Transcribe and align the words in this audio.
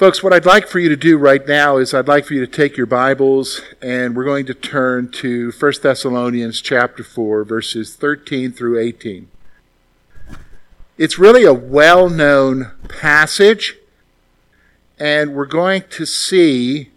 Folks, 0.00 0.22
what 0.22 0.32
I'd 0.32 0.46
like 0.46 0.66
for 0.66 0.78
you 0.78 0.88
to 0.88 0.96
do 0.96 1.18
right 1.18 1.46
now 1.46 1.76
is 1.76 1.92
I'd 1.92 2.08
like 2.08 2.24
for 2.24 2.32
you 2.32 2.40
to 2.40 2.50
take 2.50 2.74
your 2.74 2.86
Bibles 2.86 3.60
and 3.82 4.16
we're 4.16 4.24
going 4.24 4.46
to 4.46 4.54
turn 4.54 5.10
to 5.10 5.50
1 5.50 5.72
Thessalonians 5.82 6.62
chapter 6.62 7.04
4 7.04 7.44
verses 7.44 7.96
13 7.96 8.50
through 8.50 8.80
18. 8.80 9.28
It's 10.96 11.18
really 11.18 11.44
a 11.44 11.52
well-known 11.52 12.70
passage 12.88 13.76
and 14.98 15.34
we're 15.34 15.44
going 15.44 15.82
to 15.90 16.06
see 16.06 16.88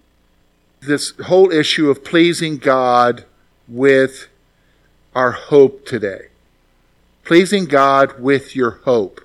this 0.79 1.11
whole 1.25 1.51
issue 1.51 1.89
of 1.89 2.05
pleasing 2.05 2.55
God 2.55 3.25
with 3.67 4.29
our 5.13 5.33
hope 5.33 5.85
today. 5.85 6.27
Pleasing 7.25 7.65
God 7.65 8.17
with 8.17 8.55
your 8.55 8.79
hope. 8.85 9.22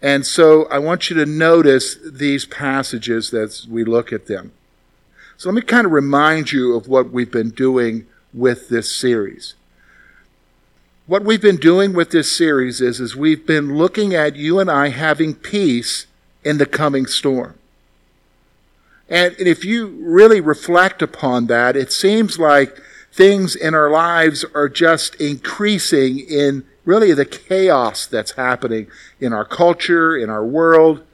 And 0.00 0.24
so 0.24 0.66
I 0.66 0.78
want 0.78 1.10
you 1.10 1.16
to 1.16 1.26
notice 1.26 1.96
these 2.04 2.46
passages 2.46 3.34
as 3.34 3.66
we 3.66 3.84
look 3.84 4.12
at 4.12 4.26
them. 4.26 4.52
So 5.36 5.48
let 5.48 5.54
me 5.56 5.62
kind 5.62 5.86
of 5.86 5.92
remind 5.92 6.52
you 6.52 6.74
of 6.76 6.88
what 6.88 7.10
we've 7.10 7.30
been 7.30 7.50
doing 7.50 8.06
with 8.32 8.68
this 8.68 8.94
series. 8.94 9.54
What 11.06 11.24
we've 11.24 11.40
been 11.40 11.56
doing 11.56 11.94
with 11.94 12.10
this 12.10 12.36
series 12.36 12.80
is, 12.80 13.00
is 13.00 13.16
we've 13.16 13.46
been 13.46 13.76
looking 13.76 14.14
at 14.14 14.36
you 14.36 14.58
and 14.60 14.70
I 14.70 14.88
having 14.88 15.34
peace 15.34 16.06
in 16.44 16.58
the 16.58 16.66
coming 16.66 17.06
storm. 17.06 17.54
And 19.08 19.34
if 19.38 19.64
you 19.64 19.86
really 20.00 20.40
reflect 20.40 21.00
upon 21.00 21.46
that, 21.46 21.76
it 21.76 21.92
seems 21.92 22.38
like 22.38 22.78
things 23.10 23.56
in 23.56 23.74
our 23.74 23.90
lives 23.90 24.44
are 24.54 24.68
just 24.68 25.14
increasing 25.16 26.18
in 26.18 26.64
really 26.88 27.12
the 27.12 27.26
chaos 27.26 28.06
that's 28.06 28.30
happening 28.32 28.86
in 29.20 29.30
our 29.34 29.44
culture, 29.44 30.16
in 30.16 30.30
our 30.30 30.44
world. 30.44 31.04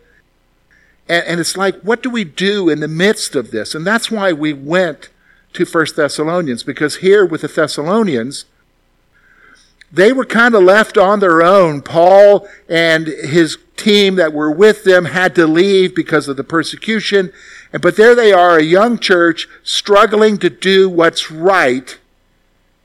And, 1.09 1.27
and, 1.27 1.41
it's 1.41 1.57
like, 1.57 1.81
what 1.81 2.01
do 2.01 2.09
we 2.09 2.23
do 2.23 2.69
in 2.69 2.79
the 2.79 2.87
midst 2.87 3.35
of 3.35 3.51
this? 3.51 3.75
And 3.75 3.85
that's 3.85 4.09
why 4.09 4.33
we 4.33 4.53
went 4.53 5.09
to 5.55 5.65
First 5.65 5.97
Thessalonians, 5.97 6.63
because 6.63 6.99
here 6.99 7.27
with 7.27 7.41
the 7.41 7.49
Thessalonians, 7.49 8.45
they 9.91 10.13
were 10.13 10.25
kind 10.25 10.55
of 10.55 10.63
left 10.63 10.97
on 10.97 11.19
their 11.19 11.43
own. 11.43 11.83
Paul 11.83 12.49
and 12.69 13.09
his 13.09 13.59
team 13.77 14.15
that 14.15 14.33
were 14.33 14.53
with 14.53 14.85
them 14.85 15.07
had 15.07 15.35
to 15.35 15.47
leave 15.47 15.93
because 15.93 16.29
of 16.29 16.37
the 16.37 16.45
persecution. 16.45 17.33
And, 17.73 17.83
but 17.83 17.97
there 17.97 18.15
they 18.15 18.33
are, 18.33 18.59
a 18.59 18.63
young 18.63 18.97
church 19.01 19.49
struggling 19.65 20.39
to 20.39 20.51
do 20.51 20.89
what's 20.89 21.33
right. 21.33 21.99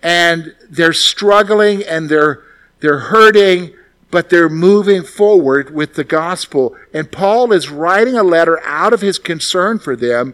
And 0.02 0.56
they're 0.67 0.92
struggling 0.92 1.84
and 1.84 2.10
they're 2.10 2.44
they're 2.80 3.00
hurting, 3.00 3.74
but 4.12 4.30
they're 4.30 4.50
moving 4.50 5.04
forward 5.04 5.74
with 5.74 5.96
the 5.96 6.04
gospel. 6.04 6.76
And 6.94 7.12
Paul 7.12 7.52
is 7.52 7.70
writing 7.70 8.16
a 8.16 8.24
letter 8.24 8.60
out 8.66 8.94
of 8.94 9.02
his 9.02 9.20
concern 9.20 9.80
for 9.80 9.96
them, 9.96 10.34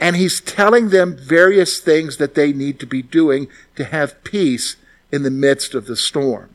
and 0.00 0.16
he's 0.16 0.40
telling 0.40 0.88
them 0.88 1.16
various 1.16 1.78
things 1.78 2.16
that 2.16 2.34
they 2.34 2.52
need 2.52 2.80
to 2.80 2.86
be 2.86 3.02
doing 3.02 3.48
to 3.76 3.84
have 3.84 4.24
peace 4.24 4.76
in 5.12 5.22
the 5.22 5.30
midst 5.30 5.74
of 5.74 5.86
the 5.86 5.96
storm. 5.96 6.50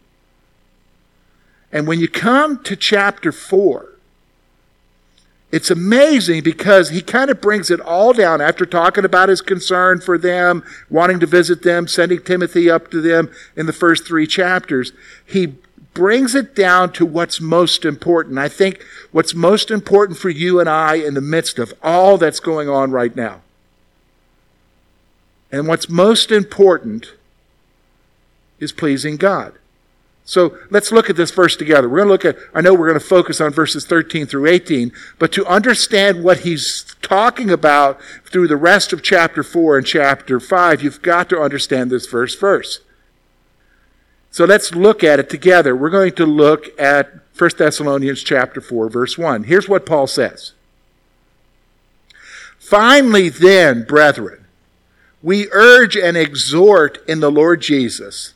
And 1.71 1.87
when 1.87 1.99
you 1.99 2.07
come 2.07 2.63
to 2.63 2.75
chapter 2.75 3.31
4, 3.31 3.96
it's 5.51 5.71
amazing 5.71 6.43
because 6.43 6.89
he 6.89 7.01
kind 7.01 7.29
of 7.29 7.39
brings 7.39 7.71
it 7.71 7.79
all 7.79 8.11
down 8.11 8.41
after 8.41 8.65
talking 8.65 9.05
about 9.05 9.29
his 9.29 9.41
concern 9.41 10.01
for 10.01 10.17
them, 10.17 10.63
wanting 10.89 11.21
to 11.21 11.25
visit 11.25 11.63
them, 11.63 11.87
sending 11.87 12.21
Timothy 12.21 12.69
up 12.69 12.91
to 12.91 12.99
them 12.99 13.31
in 13.55 13.65
the 13.65 13.73
first 13.73 14.05
three 14.05 14.27
chapters. 14.27 14.91
He 15.25 15.55
brings 15.93 16.35
it 16.35 16.53
down 16.53 16.91
to 16.93 17.05
what's 17.05 17.39
most 17.39 17.85
important. 17.85 18.37
I 18.37 18.49
think 18.49 18.83
what's 19.11 19.33
most 19.33 19.71
important 19.71 20.19
for 20.19 20.29
you 20.29 20.59
and 20.59 20.69
I 20.69 20.95
in 20.95 21.13
the 21.13 21.21
midst 21.21 21.59
of 21.59 21.73
all 21.81 22.17
that's 22.17 22.41
going 22.41 22.67
on 22.67 22.91
right 22.91 23.15
now. 23.15 23.41
And 25.49 25.65
what's 25.65 25.87
most 25.87 26.29
important 26.29 27.13
is 28.59 28.73
pleasing 28.73 29.15
God. 29.15 29.53
So 30.27 30.57
let's 30.69 30.91
look 30.91 31.09
at 31.09 31.15
this 31.15 31.31
verse 31.31 31.55
together. 31.55 31.87
We're 31.87 32.03
going 32.03 32.07
to 32.07 32.11
look 32.11 32.25
at, 32.25 32.37
I 32.53 32.59
know 32.59 32.73
we're 32.73 32.89
going 32.89 32.99
to 32.99 33.05
focus 33.05 33.39
on 33.39 33.53
verses 33.53 33.85
13 33.85 34.25
through 34.25 34.47
18, 34.47 34.91
but 35.19 35.31
to 35.31 35.45
understand 35.45 36.21
what 36.21 36.39
he's 36.39 36.93
talking 37.01 37.49
about 37.49 38.01
through 38.25 38.49
the 38.49 38.57
rest 38.57 38.91
of 38.91 39.01
chapter 39.01 39.41
4 39.41 39.77
and 39.77 39.87
chapter 39.87 40.41
5, 40.41 40.83
you've 40.83 41.01
got 41.01 41.29
to 41.29 41.39
understand 41.39 41.89
this 41.89 42.07
verse 42.07 42.35
first. 42.35 42.81
So 44.29 44.43
let's 44.43 44.75
look 44.75 45.01
at 45.01 45.17
it 45.17 45.29
together. 45.29 45.73
We're 45.73 45.89
going 45.89 46.13
to 46.15 46.25
look 46.25 46.77
at 46.77 47.09
1 47.37 47.51
Thessalonians 47.57 48.21
chapter 48.21 48.59
4 48.59 48.89
verse 48.89 49.17
1. 49.17 49.45
Here's 49.45 49.69
what 49.69 49.85
Paul 49.85 50.07
says. 50.07 50.51
Finally 52.59 53.29
then, 53.29 53.83
brethren, 53.83 54.43
we 55.23 55.47
urge 55.53 55.95
and 55.95 56.17
exhort 56.17 56.99
in 57.07 57.21
the 57.21 57.31
Lord 57.31 57.61
Jesus 57.61 58.33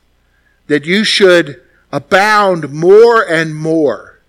that 0.68 0.86
you 0.86 1.04
should 1.04 1.62
abound 1.92 2.72
more 2.72 3.22
and 3.22 3.56
more, 3.56 4.20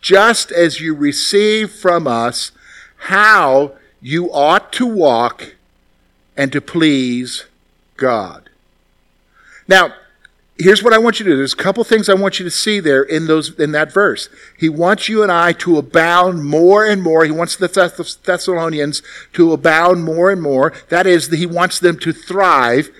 just 0.00 0.50
as 0.50 0.80
you 0.80 0.94
receive 0.94 1.70
from 1.70 2.06
us 2.06 2.52
how 2.96 3.72
you 4.00 4.32
ought 4.32 4.72
to 4.72 4.86
walk 4.86 5.54
and 6.36 6.52
to 6.52 6.60
please 6.60 7.44
God. 7.96 8.48
Now, 9.68 9.94
here's 10.58 10.82
what 10.82 10.92
I 10.92 10.98
want 10.98 11.18
you 11.18 11.24
to 11.24 11.30
do. 11.30 11.36
There's 11.36 11.52
a 11.52 11.56
couple 11.56 11.84
things 11.84 12.08
I 12.08 12.14
want 12.14 12.38
you 12.38 12.44
to 12.44 12.50
see 12.50 12.80
there 12.80 13.02
in 13.02 13.26
those 13.26 13.58
in 13.58 13.72
that 13.72 13.92
verse. 13.92 14.28
He 14.58 14.68
wants 14.68 15.08
you 15.08 15.22
and 15.22 15.30
I 15.30 15.52
to 15.54 15.78
abound 15.78 16.44
more 16.44 16.84
and 16.84 17.02
more. 17.02 17.24
He 17.24 17.30
wants 17.30 17.56
the 17.56 17.68
Thessalonians 18.24 19.02
to 19.34 19.52
abound 19.52 20.04
more 20.04 20.30
and 20.30 20.42
more. 20.42 20.72
That 20.88 21.06
is, 21.06 21.28
he 21.28 21.46
wants 21.46 21.78
them 21.78 21.98
to 22.00 22.12
thrive. 22.12 22.90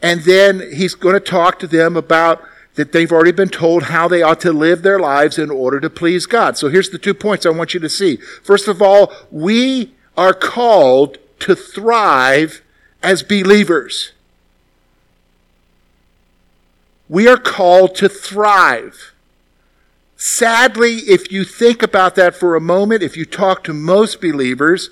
And 0.00 0.22
then 0.22 0.72
he's 0.72 0.94
going 0.94 1.14
to 1.14 1.20
talk 1.20 1.58
to 1.60 1.66
them 1.66 1.96
about 1.96 2.42
that 2.74 2.92
they've 2.92 3.12
already 3.12 3.32
been 3.32 3.48
told 3.48 3.84
how 3.84 4.08
they 4.08 4.22
ought 4.22 4.40
to 4.40 4.52
live 4.52 4.82
their 4.82 4.98
lives 4.98 5.38
in 5.38 5.50
order 5.50 5.78
to 5.80 5.90
please 5.90 6.26
God. 6.26 6.56
So 6.56 6.68
here's 6.68 6.90
the 6.90 6.98
two 6.98 7.14
points 7.14 7.44
I 7.44 7.50
want 7.50 7.74
you 7.74 7.80
to 7.80 7.88
see. 7.88 8.16
First 8.42 8.66
of 8.68 8.80
all, 8.80 9.12
we 9.30 9.92
are 10.16 10.32
called 10.32 11.18
to 11.40 11.54
thrive 11.54 12.62
as 13.02 13.22
believers. 13.22 14.12
We 17.08 17.28
are 17.28 17.36
called 17.36 17.94
to 17.96 18.08
thrive. 18.08 19.12
Sadly, 20.16 20.98
if 20.98 21.30
you 21.32 21.44
think 21.44 21.82
about 21.82 22.14
that 22.14 22.34
for 22.34 22.54
a 22.54 22.60
moment, 22.60 23.02
if 23.02 23.16
you 23.16 23.24
talk 23.24 23.64
to 23.64 23.74
most 23.74 24.20
believers, 24.20 24.88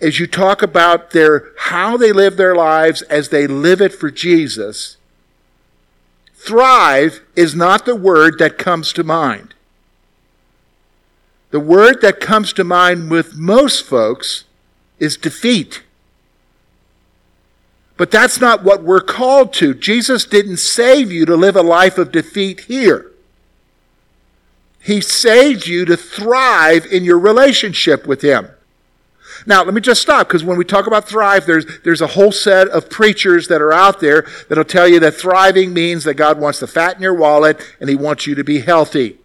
as 0.00 0.18
you 0.18 0.26
talk 0.26 0.62
about 0.62 1.10
their 1.10 1.52
how 1.58 1.96
they 1.96 2.10
live 2.10 2.36
their 2.36 2.56
lives 2.56 3.02
as 3.02 3.28
they 3.28 3.46
live 3.46 3.80
it 3.80 3.92
for 3.92 4.10
Jesus, 4.10 4.96
thrive 6.44 7.22
is 7.34 7.54
not 7.54 7.86
the 7.86 7.96
word 7.96 8.38
that 8.38 8.58
comes 8.58 8.92
to 8.92 9.04
mind. 9.04 9.54
The 11.50 11.60
word 11.60 12.00
that 12.02 12.20
comes 12.20 12.52
to 12.54 12.64
mind 12.64 13.10
with 13.10 13.36
most 13.36 13.84
folks 13.84 14.44
is 14.98 15.16
defeat. 15.16 15.82
But 17.96 18.10
that's 18.10 18.40
not 18.40 18.64
what 18.64 18.82
we're 18.82 19.00
called 19.00 19.52
to. 19.54 19.72
Jesus 19.72 20.24
didn't 20.24 20.56
save 20.56 21.12
you 21.12 21.24
to 21.26 21.36
live 21.36 21.56
a 21.56 21.62
life 21.62 21.96
of 21.96 22.10
defeat 22.10 22.62
here. 22.62 23.12
He 24.80 25.00
saved 25.00 25.66
you 25.66 25.84
to 25.84 25.96
thrive 25.96 26.86
in 26.86 27.04
your 27.04 27.18
relationship 27.18 28.06
with 28.06 28.20
Him. 28.20 28.48
Now, 29.46 29.62
let 29.64 29.74
me 29.74 29.80
just 29.80 30.02
stop 30.02 30.28
because 30.28 30.44
when 30.44 30.58
we 30.58 30.64
talk 30.64 30.86
about 30.86 31.08
thrive, 31.08 31.46
there's, 31.46 31.66
there's 31.80 32.00
a 32.00 32.08
whole 32.08 32.32
set 32.32 32.68
of 32.68 32.90
preachers 32.90 33.48
that 33.48 33.60
are 33.60 33.72
out 33.72 34.00
there 34.00 34.26
that'll 34.48 34.64
tell 34.64 34.88
you 34.88 35.00
that 35.00 35.14
thriving 35.14 35.72
means 35.72 36.04
that 36.04 36.14
God 36.14 36.38
wants 36.38 36.60
to 36.60 36.66
fatten 36.66 37.02
your 37.02 37.14
wallet 37.14 37.60
and 37.80 37.88
He 37.88 37.96
wants 37.96 38.26
you 38.26 38.34
to 38.34 38.44
be 38.44 38.60
healthy. 38.60 39.18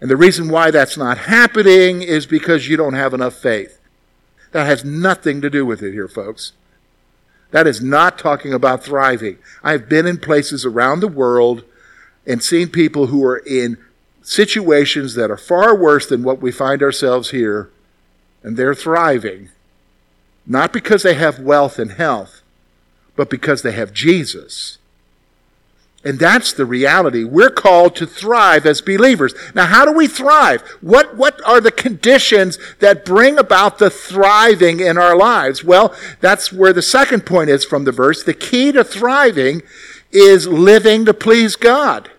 And 0.00 0.10
the 0.10 0.16
reason 0.16 0.48
why 0.48 0.70
that's 0.70 0.96
not 0.96 1.18
happening 1.18 2.02
is 2.02 2.24
because 2.26 2.68
you 2.68 2.76
don't 2.76 2.94
have 2.94 3.12
enough 3.12 3.34
faith. 3.34 3.78
That 4.52 4.66
has 4.66 4.84
nothing 4.84 5.40
to 5.42 5.50
do 5.50 5.66
with 5.66 5.82
it 5.82 5.92
here, 5.92 6.08
folks. 6.08 6.52
That 7.50 7.66
is 7.66 7.82
not 7.82 8.18
talking 8.18 8.52
about 8.52 8.82
thriving. 8.82 9.38
I've 9.62 9.88
been 9.88 10.06
in 10.06 10.18
places 10.18 10.64
around 10.64 11.00
the 11.00 11.08
world 11.08 11.64
and 12.26 12.42
seen 12.42 12.68
people 12.68 13.08
who 13.08 13.24
are 13.24 13.38
in 13.38 13.76
situations 14.22 15.14
that 15.14 15.30
are 15.30 15.36
far 15.36 15.76
worse 15.76 16.06
than 16.06 16.22
what 16.22 16.40
we 16.40 16.52
find 16.52 16.82
ourselves 16.82 17.30
here 17.30 17.70
and 18.42 18.56
they're 18.56 18.74
thriving. 18.74 19.50
not 20.46 20.72
because 20.72 21.02
they 21.02 21.14
have 21.14 21.38
wealth 21.38 21.78
and 21.78 21.92
health, 21.92 22.42
but 23.14 23.30
because 23.30 23.62
they 23.62 23.72
have 23.72 23.92
Jesus. 23.92 24.78
And 26.02 26.18
that's 26.18 26.52
the 26.54 26.64
reality. 26.64 27.24
We're 27.24 27.50
called 27.50 27.94
to 27.96 28.06
thrive 28.06 28.64
as 28.64 28.80
believers. 28.80 29.34
Now, 29.54 29.66
how 29.66 29.84
do 29.84 29.92
we 29.92 30.08
thrive? 30.08 30.62
What, 30.80 31.16
what 31.16 31.40
are 31.46 31.60
the 31.60 31.70
conditions 31.70 32.58
that 32.78 33.04
bring 33.04 33.38
about 33.38 33.78
the 33.78 33.90
thriving 33.90 34.80
in 34.80 34.96
our 34.96 35.14
lives? 35.14 35.62
Well, 35.62 35.94
that's 36.20 36.52
where 36.52 36.72
the 36.72 36.82
second 36.82 37.26
point 37.26 37.50
is 37.50 37.64
from 37.66 37.84
the 37.84 37.92
verse. 37.92 38.22
The 38.24 38.34
key 38.34 38.72
to 38.72 38.82
thriving 38.82 39.62
is 40.10 40.48
living 40.48 41.04
to 41.04 41.12
please 41.14 41.54
God. 41.54 42.09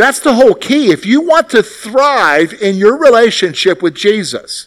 That's 0.00 0.20
the 0.20 0.34
whole 0.34 0.54
key. 0.54 0.90
If 0.90 1.04
you 1.04 1.20
want 1.20 1.50
to 1.50 1.62
thrive 1.62 2.54
in 2.54 2.76
your 2.76 2.96
relationship 2.96 3.82
with 3.82 3.94
Jesus, 3.94 4.66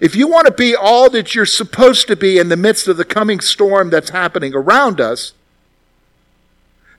if 0.00 0.16
you 0.16 0.26
want 0.26 0.48
to 0.48 0.52
be 0.52 0.74
all 0.74 1.08
that 1.10 1.36
you're 1.36 1.46
supposed 1.46 2.08
to 2.08 2.16
be 2.16 2.38
in 2.38 2.48
the 2.48 2.56
midst 2.56 2.88
of 2.88 2.96
the 2.96 3.04
coming 3.04 3.38
storm 3.38 3.90
that's 3.90 4.10
happening 4.10 4.52
around 4.52 5.00
us, 5.00 5.34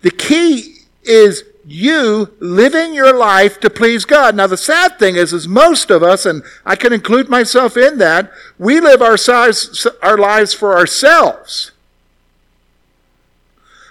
the 0.01 0.11
key 0.11 0.77
is 1.03 1.43
you 1.65 2.33
living 2.39 2.93
your 2.93 3.13
life 3.13 3.59
to 3.59 3.69
please 3.69 4.05
God. 4.05 4.35
Now, 4.35 4.47
the 4.47 4.55
sad 4.55 4.97
thing 4.97 5.17
is, 5.17 5.33
is 5.33 5.45
most 5.45 5.89
of 5.89 6.03
us, 6.03 6.25
and 6.25 6.41
I 6.65 6.77
can 6.77 6.93
include 6.93 7.27
myself 7.27 7.75
in 7.75 7.97
that, 7.97 8.31
we 8.57 8.79
live 8.79 9.01
our, 9.01 9.17
size, 9.17 9.85
our 10.01 10.17
lives 10.17 10.53
for 10.53 10.77
ourselves. 10.77 11.71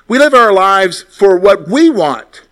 We 0.08 0.19
live 0.19 0.32
our 0.32 0.52
lives 0.52 1.02
for 1.02 1.37
what 1.37 1.69
we 1.69 1.91
want. 1.91 2.44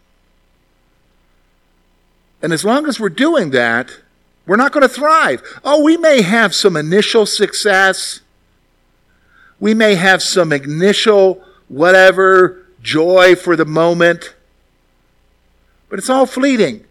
And 2.43 2.53
as 2.53 2.65
long 2.65 2.87
as 2.87 2.99
we're 2.99 3.09
doing 3.09 3.51
that, 3.51 4.01
we're 4.47 4.57
not 4.57 4.73
going 4.73 4.83
to 4.83 4.89
thrive. 4.89 5.43
Oh, 5.65 5.83
we 5.83 5.97
may 5.97 6.23
have 6.23 6.55
some 6.55 6.77
initial 6.77 7.25
success. 7.25 8.21
We 9.61 9.75
may 9.75 9.95
have 9.95 10.23
some 10.23 10.53
initial 10.53 11.45
whatever 11.69 12.67
joy 12.83 13.37
for 13.37 13.55
the 13.55 13.65
moment, 13.65 14.35
but 15.89 15.99
it's 15.99 16.11
all 16.11 16.27
fleeting, 16.27 16.85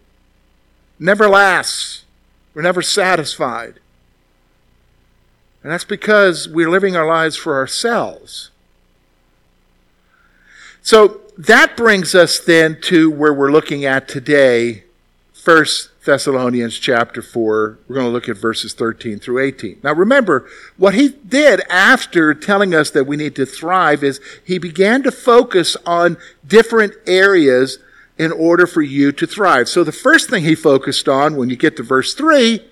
never 0.97 1.27
lasts. 1.27 2.05
We're 2.53 2.61
never 2.61 2.81
satisfied. 2.81 3.75
And 5.63 5.71
that's 5.71 5.83
because 5.83 6.49
we're 6.49 6.69
living 6.69 6.95
our 6.95 7.05
lives 7.05 7.35
for 7.35 7.55
ourselves. 7.55 8.49
So 10.81 11.21
that 11.37 11.77
brings 11.77 12.15
us 12.15 12.39
then 12.39 12.79
to 12.81 13.11
where 13.11 13.33
we're 13.33 13.51
looking 13.51 13.85
at 13.85 14.07
today, 14.07 14.85
First 15.41 15.89
Thessalonians 16.05 16.77
chapter 16.77 17.19
4. 17.19 17.79
We're 17.87 17.95
going 17.95 18.05
to 18.05 18.11
look 18.11 18.29
at 18.29 18.37
verses 18.37 18.75
13 18.75 19.17
through 19.17 19.39
18. 19.39 19.79
Now 19.81 19.93
remember, 19.93 20.47
what 20.77 20.93
he 20.93 21.09
did 21.09 21.61
after 21.67 22.35
telling 22.35 22.75
us 22.75 22.91
that 22.91 23.07
we 23.07 23.17
need 23.17 23.35
to 23.37 23.47
thrive 23.47 24.03
is 24.03 24.21
he 24.45 24.59
began 24.59 25.01
to 25.01 25.11
focus 25.11 25.75
on 25.83 26.17
different 26.45 26.93
areas 27.07 27.79
in 28.19 28.31
order 28.31 28.67
for 28.67 28.83
you 28.83 29.11
to 29.13 29.25
thrive. 29.25 29.67
So 29.67 29.83
the 29.83 29.91
first 29.91 30.29
thing 30.29 30.43
he 30.43 30.53
focused 30.53 31.09
on 31.09 31.35
when 31.35 31.49
you 31.49 31.55
get 31.55 31.75
to 31.77 31.83
verse 31.83 32.13
3 32.13 32.63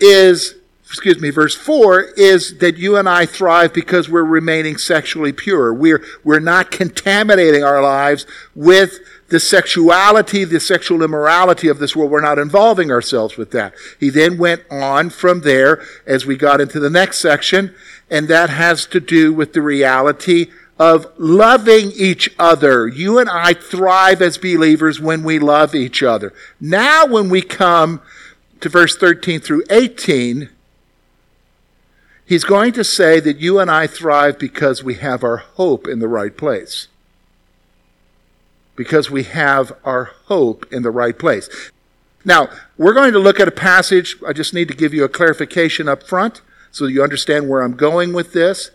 is 0.00 0.56
excuse 0.92 1.18
me, 1.18 1.30
verse 1.30 1.54
4 1.54 2.02
is 2.18 2.58
that 2.58 2.76
you 2.76 2.98
and 2.98 3.08
I 3.08 3.24
thrive 3.24 3.72
because 3.72 4.10
we're 4.10 4.24
remaining 4.24 4.76
sexually 4.76 5.32
pure. 5.32 5.72
We're, 5.72 6.04
we're 6.22 6.38
not 6.38 6.70
contaminating 6.70 7.64
our 7.64 7.82
lives 7.82 8.26
with 8.54 8.98
the 9.30 9.40
sexuality, 9.40 10.44
the 10.44 10.60
sexual 10.60 11.02
immorality 11.02 11.68
of 11.68 11.78
this 11.78 11.96
world. 11.96 12.10
We're 12.10 12.20
not 12.20 12.38
involving 12.38 12.90
ourselves 12.90 13.38
with 13.38 13.52
that. 13.52 13.72
He 13.98 14.10
then 14.10 14.36
went 14.36 14.64
on 14.70 15.08
from 15.08 15.40
there 15.40 15.82
as 16.06 16.26
we 16.26 16.36
got 16.36 16.60
into 16.60 16.78
the 16.78 16.90
next 16.90 17.20
section, 17.20 17.74
and 18.10 18.28
that 18.28 18.50
has 18.50 18.84
to 18.88 19.00
do 19.00 19.32
with 19.32 19.54
the 19.54 19.62
reality 19.62 20.50
of 20.78 21.06
loving 21.16 21.90
each 21.92 22.28
other. 22.38 22.86
You 22.86 23.18
and 23.18 23.30
I 23.30 23.54
thrive 23.54 24.20
as 24.20 24.36
believers 24.36 25.00
when 25.00 25.22
we 25.22 25.38
love 25.38 25.74
each 25.74 26.02
other. 26.02 26.34
Now, 26.60 27.06
when 27.06 27.30
we 27.30 27.40
come 27.40 28.02
to 28.60 28.68
verse 28.68 28.94
13 28.96 29.40
through 29.40 29.64
18, 29.70 30.50
he's 32.32 32.44
going 32.44 32.72
to 32.72 32.82
say 32.82 33.20
that 33.20 33.36
you 33.40 33.58
and 33.58 33.70
I 33.70 33.86
thrive 33.86 34.38
because 34.38 34.82
we 34.82 34.94
have 34.94 35.22
our 35.22 35.36
hope 35.36 35.86
in 35.86 35.98
the 35.98 36.08
right 36.08 36.34
place 36.34 36.88
because 38.74 39.10
we 39.10 39.24
have 39.24 39.70
our 39.84 40.04
hope 40.24 40.64
in 40.72 40.82
the 40.82 40.90
right 40.90 41.18
place. 41.18 41.50
Now, 42.24 42.48
we're 42.78 42.94
going 42.94 43.12
to 43.12 43.18
look 43.18 43.38
at 43.38 43.48
a 43.48 43.52
passage. 43.52 44.16
I 44.26 44.32
just 44.32 44.54
need 44.54 44.68
to 44.68 44.74
give 44.74 44.94
you 44.94 45.04
a 45.04 45.10
clarification 45.10 45.90
up 45.90 46.04
front 46.04 46.40
so 46.70 46.86
you 46.86 47.02
understand 47.02 47.50
where 47.50 47.60
I'm 47.60 47.76
going 47.76 48.14
with 48.14 48.32
this. 48.32 48.70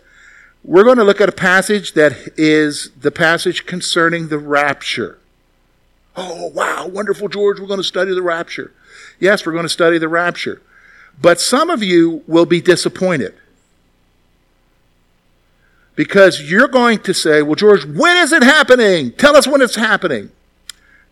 We're 0.62 0.84
going 0.84 0.98
to 0.98 1.04
look 1.04 1.20
at 1.20 1.28
a 1.28 1.32
passage 1.32 1.94
that 1.94 2.12
is 2.36 2.92
the 2.92 3.10
passage 3.10 3.66
concerning 3.66 4.28
the 4.28 4.38
rapture. 4.38 5.18
Oh, 6.16 6.46
wow, 6.54 6.86
wonderful, 6.86 7.26
George. 7.26 7.58
We're 7.58 7.66
going 7.66 7.80
to 7.80 7.84
study 7.84 8.14
the 8.14 8.22
rapture. 8.22 8.72
Yes, 9.18 9.44
we're 9.44 9.50
going 9.50 9.64
to 9.64 9.68
study 9.68 9.98
the 9.98 10.06
rapture. 10.06 10.62
But 11.20 11.40
some 11.40 11.70
of 11.70 11.82
you 11.82 12.22
will 12.28 12.46
be 12.46 12.60
disappointed 12.60 13.34
because 15.98 16.48
you're 16.48 16.68
going 16.68 17.00
to 17.00 17.12
say, 17.12 17.42
Well, 17.42 17.56
George, 17.56 17.84
when 17.84 18.16
is 18.18 18.30
it 18.30 18.44
happening? 18.44 19.10
Tell 19.10 19.36
us 19.36 19.48
when 19.48 19.60
it's 19.60 19.74
happening. 19.74 20.30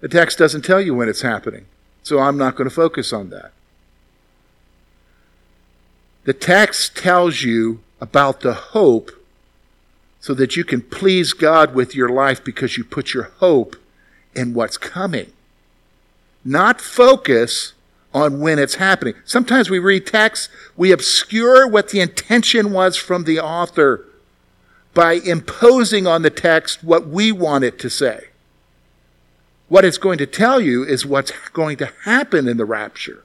The 0.00 0.08
text 0.08 0.38
doesn't 0.38 0.62
tell 0.62 0.80
you 0.80 0.94
when 0.94 1.08
it's 1.08 1.22
happening, 1.22 1.66
so 2.04 2.20
I'm 2.20 2.38
not 2.38 2.54
going 2.54 2.68
to 2.68 2.74
focus 2.74 3.12
on 3.12 3.30
that. 3.30 3.50
The 6.22 6.32
text 6.32 6.96
tells 6.96 7.42
you 7.42 7.80
about 8.00 8.42
the 8.42 8.54
hope 8.54 9.10
so 10.20 10.34
that 10.34 10.54
you 10.54 10.62
can 10.62 10.82
please 10.82 11.32
God 11.32 11.74
with 11.74 11.96
your 11.96 12.08
life 12.08 12.44
because 12.44 12.78
you 12.78 12.84
put 12.84 13.12
your 13.12 13.32
hope 13.38 13.74
in 14.36 14.54
what's 14.54 14.78
coming. 14.78 15.32
Not 16.44 16.80
focus 16.80 17.72
on 18.14 18.38
when 18.38 18.60
it's 18.60 18.76
happening. 18.76 19.14
Sometimes 19.24 19.68
we 19.68 19.80
read 19.80 20.06
texts, 20.06 20.48
we 20.76 20.92
obscure 20.92 21.66
what 21.66 21.88
the 21.88 21.98
intention 21.98 22.72
was 22.72 22.96
from 22.96 23.24
the 23.24 23.40
author 23.40 24.04
by 24.96 25.12
imposing 25.12 26.06
on 26.06 26.22
the 26.22 26.30
text 26.30 26.82
what 26.82 27.06
we 27.06 27.30
want 27.30 27.62
it 27.62 27.78
to 27.78 27.90
say. 27.90 28.28
What 29.68 29.84
it's 29.84 29.98
going 29.98 30.16
to 30.16 30.26
tell 30.26 30.58
you 30.58 30.84
is 30.84 31.04
what's 31.04 31.32
going 31.52 31.76
to 31.76 31.92
happen 32.04 32.48
in 32.48 32.56
the 32.56 32.64
rapture 32.64 33.22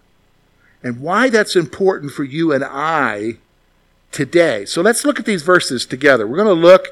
and 0.83 0.99
why 0.99 1.29
that's 1.29 1.55
important 1.55 2.11
for 2.11 2.25
you 2.25 2.51
and 2.51 2.61
I 2.65 3.37
today. 4.11 4.65
So 4.65 4.81
let's 4.81 5.05
look 5.05 5.17
at 5.17 5.25
these 5.25 5.43
verses 5.43 5.85
together. 5.85 6.27
We're 6.27 6.43
going 6.43 6.53
to 6.53 6.61
look 6.61 6.87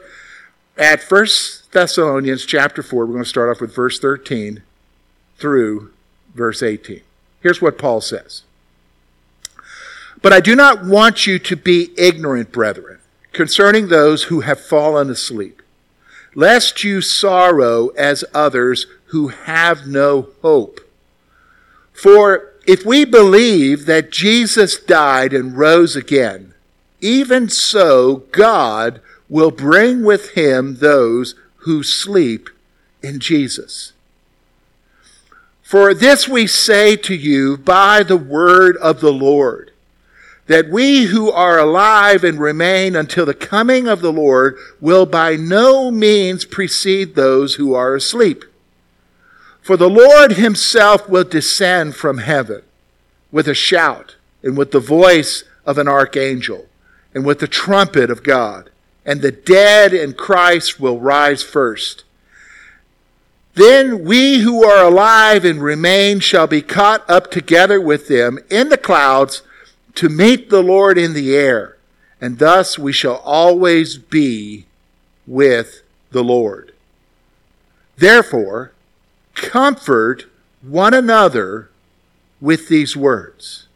at 0.78 1.04
1 1.04 1.28
Thessalonians 1.74 2.46
chapter 2.46 2.82
4. 2.82 3.06
We're 3.06 3.12
going 3.12 3.24
to 3.26 3.30
start 3.30 3.54
off 3.54 3.60
with 3.60 3.76
verse 3.76 4.00
13 4.00 4.64
through 5.38 5.92
verse 6.34 6.64
18. 6.64 7.02
Here's 7.42 7.62
what 7.62 7.78
Paul 7.78 8.00
says. 8.00 8.44
But 10.22 10.32
I 10.32 10.40
do 10.40 10.56
not 10.56 10.86
want 10.86 11.28
you 11.28 11.38
to 11.38 11.58
be 11.58 11.90
ignorant, 11.98 12.54
brethren 12.54 12.99
concerning 13.34 13.88
those 13.88 14.24
who 14.24 14.42
have 14.42 14.60
fallen 14.60 15.10
asleep, 15.10 15.62
lest 16.36 16.84
you 16.84 17.02
sorrow 17.02 17.90
as 17.90 18.24
others 18.34 18.88
who 19.08 19.30
have 19.30 19.88
no 19.88 20.30
hope. 20.42 20.82
For 21.94 22.54
if 22.66 22.86
we 22.86 23.06
believe 23.06 23.86
that 23.86 24.12
Jesus 24.12 24.80
died 24.80 25.34
and 25.34 25.58
rose 25.58 25.96
again, 25.96 26.54
even 27.02 27.50
so 27.50 28.24
God 28.32 29.02
will 29.28 29.52
bring 29.52 30.04
with 30.04 30.32
him 30.32 30.76
those 30.76 31.36
who 31.58 31.84
sleep 31.84 32.50
in 33.02 33.20
Jesus. 33.20 33.94
For 35.62 35.94
this 35.94 36.28
we 36.28 36.48
say 36.48 36.96
to 36.96 37.14
you 37.14 37.58
by 37.58 38.02
the 38.04 38.18
word 38.18 38.76
of 38.78 39.02
the 39.02 39.14
Lord 39.14 39.72
that 40.50 40.68
we 40.68 41.04
who 41.04 41.32
are 41.32 41.60
alive 41.60 42.24
and 42.24 42.40
remain 42.40 42.96
until 42.96 43.24
the 43.24 43.36
coming 43.36 43.88
of 43.88 44.02
the 44.02 44.12
Lord 44.12 44.58
will 44.82 45.06
by 45.06 45.36
no 45.36 45.92
means 45.92 46.44
precede 46.44 47.14
those 47.14 47.54
who 47.54 47.76
are 47.76 47.94
asleep. 47.94 48.44
For 49.62 49.78
the 49.78 49.88
Lord 49.88 50.34
himself 50.34 51.08
will 51.08 51.24
descend 51.24 51.96
from 51.96 52.18
heaven 52.18 52.64
with 53.32 53.48
a 53.48 53.54
shout 53.54 54.16
and 54.42 54.58
with 54.58 54.72
the 54.72 54.80
voice 54.80 55.44
of 55.68 55.78
an 55.78 55.88
archangel 55.88 56.66
and 57.14 57.24
with 57.24 57.38
the 57.38 57.48
trumpet 57.48 58.10
of 58.10 58.24
God, 58.24 58.72
and 59.06 59.22
the 59.22 59.32
dead 59.32 59.94
in 59.94 60.14
Christ 60.14 60.80
will 60.80 61.00
rise 61.00 61.44
first. 61.44 62.06
Then 63.54 64.04
we 64.04 64.40
who 64.40 64.64
are 64.64 64.84
alive 64.84 65.46
and 65.46 65.62
remain 65.62 66.22
shall 66.22 66.48
be 66.48 66.64
caught 66.64 67.08
up 67.08 67.30
together 67.30 67.80
with 67.80 68.08
them 68.08 68.40
in 68.50 68.70
the 68.70 68.78
clouds 68.78 69.44
to 69.96 70.10
meet 70.10 70.50
the 70.50 70.64
Lord 70.64 70.98
in 70.98 71.14
the 71.14 71.36
air, 71.36 71.78
and 72.22 72.40
thus 72.40 72.78
we 72.78 72.92
shall 72.92 73.18
always 73.18 73.98
be 73.98 74.66
with 75.26 75.82
the 76.12 76.24
Lord. 76.24 76.74
Therefore, 77.98 78.72
comfort 79.34 80.26
one 80.62 80.94
another 80.94 81.70
with 82.42 82.68
these 82.68 82.96
words. 82.96 83.68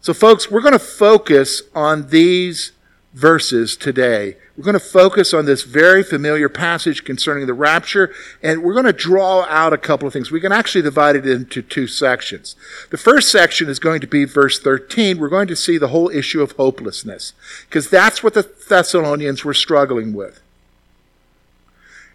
So, 0.00 0.14
folks, 0.14 0.50
we're 0.50 0.60
going 0.60 0.72
to 0.72 0.78
focus 0.78 1.62
on 1.74 2.10
these 2.10 2.72
verses 3.16 3.78
today. 3.78 4.36
We're 4.56 4.64
going 4.64 4.74
to 4.74 4.78
focus 4.78 5.32
on 5.32 5.46
this 5.46 5.62
very 5.62 6.02
familiar 6.02 6.50
passage 6.50 7.02
concerning 7.02 7.46
the 7.46 7.54
rapture, 7.54 8.12
and 8.42 8.62
we're 8.62 8.74
going 8.74 8.84
to 8.84 8.92
draw 8.92 9.46
out 9.48 9.72
a 9.72 9.78
couple 9.78 10.06
of 10.06 10.12
things. 10.12 10.30
We 10.30 10.40
can 10.40 10.52
actually 10.52 10.82
divide 10.82 11.16
it 11.16 11.26
into 11.26 11.62
two 11.62 11.86
sections. 11.86 12.56
The 12.90 12.98
first 12.98 13.32
section 13.32 13.70
is 13.70 13.78
going 13.78 14.02
to 14.02 14.06
be 14.06 14.26
verse 14.26 14.60
13. 14.60 15.16
We're 15.16 15.30
going 15.30 15.48
to 15.48 15.56
see 15.56 15.78
the 15.78 15.88
whole 15.88 16.10
issue 16.10 16.42
of 16.42 16.52
hopelessness, 16.52 17.32
because 17.66 17.88
that's 17.88 18.22
what 18.22 18.34
the 18.34 18.48
Thessalonians 18.68 19.46
were 19.46 19.54
struggling 19.54 20.12
with. 20.12 20.42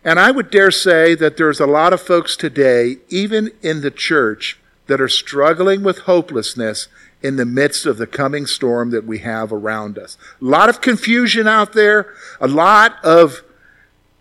And 0.05 0.19
I 0.19 0.29
would 0.29 0.51
dare 0.51 0.71
say 0.71 1.15
that 1.15 1.35
there's 1.37 1.59
a 1.59 1.65
lot 1.65 1.93
of 1.93 2.01
folks 2.01 2.35
today, 2.35 2.97
even 3.09 3.49
in 3.63 3.81
the 3.81 3.91
church, 3.91 4.59
that 4.85 5.01
are 5.01 5.09
struggling 5.09 5.81
with 5.81 5.99
hopelessness 5.99 6.87
in 7.21 7.35
the 7.35 7.45
midst 7.45 7.85
of 7.85 7.97
the 7.97 8.07
coming 8.07 8.45
storm 8.45 8.89
that 8.91 9.05
we 9.05 9.19
have 9.19 9.53
around 9.53 9.97
us. 9.97 10.17
A 10.41 10.45
lot 10.45 10.69
of 10.69 10.81
confusion 10.81 11.47
out 11.47 11.73
there, 11.73 12.13
a 12.39 12.47
lot 12.47 12.95
of 13.03 13.43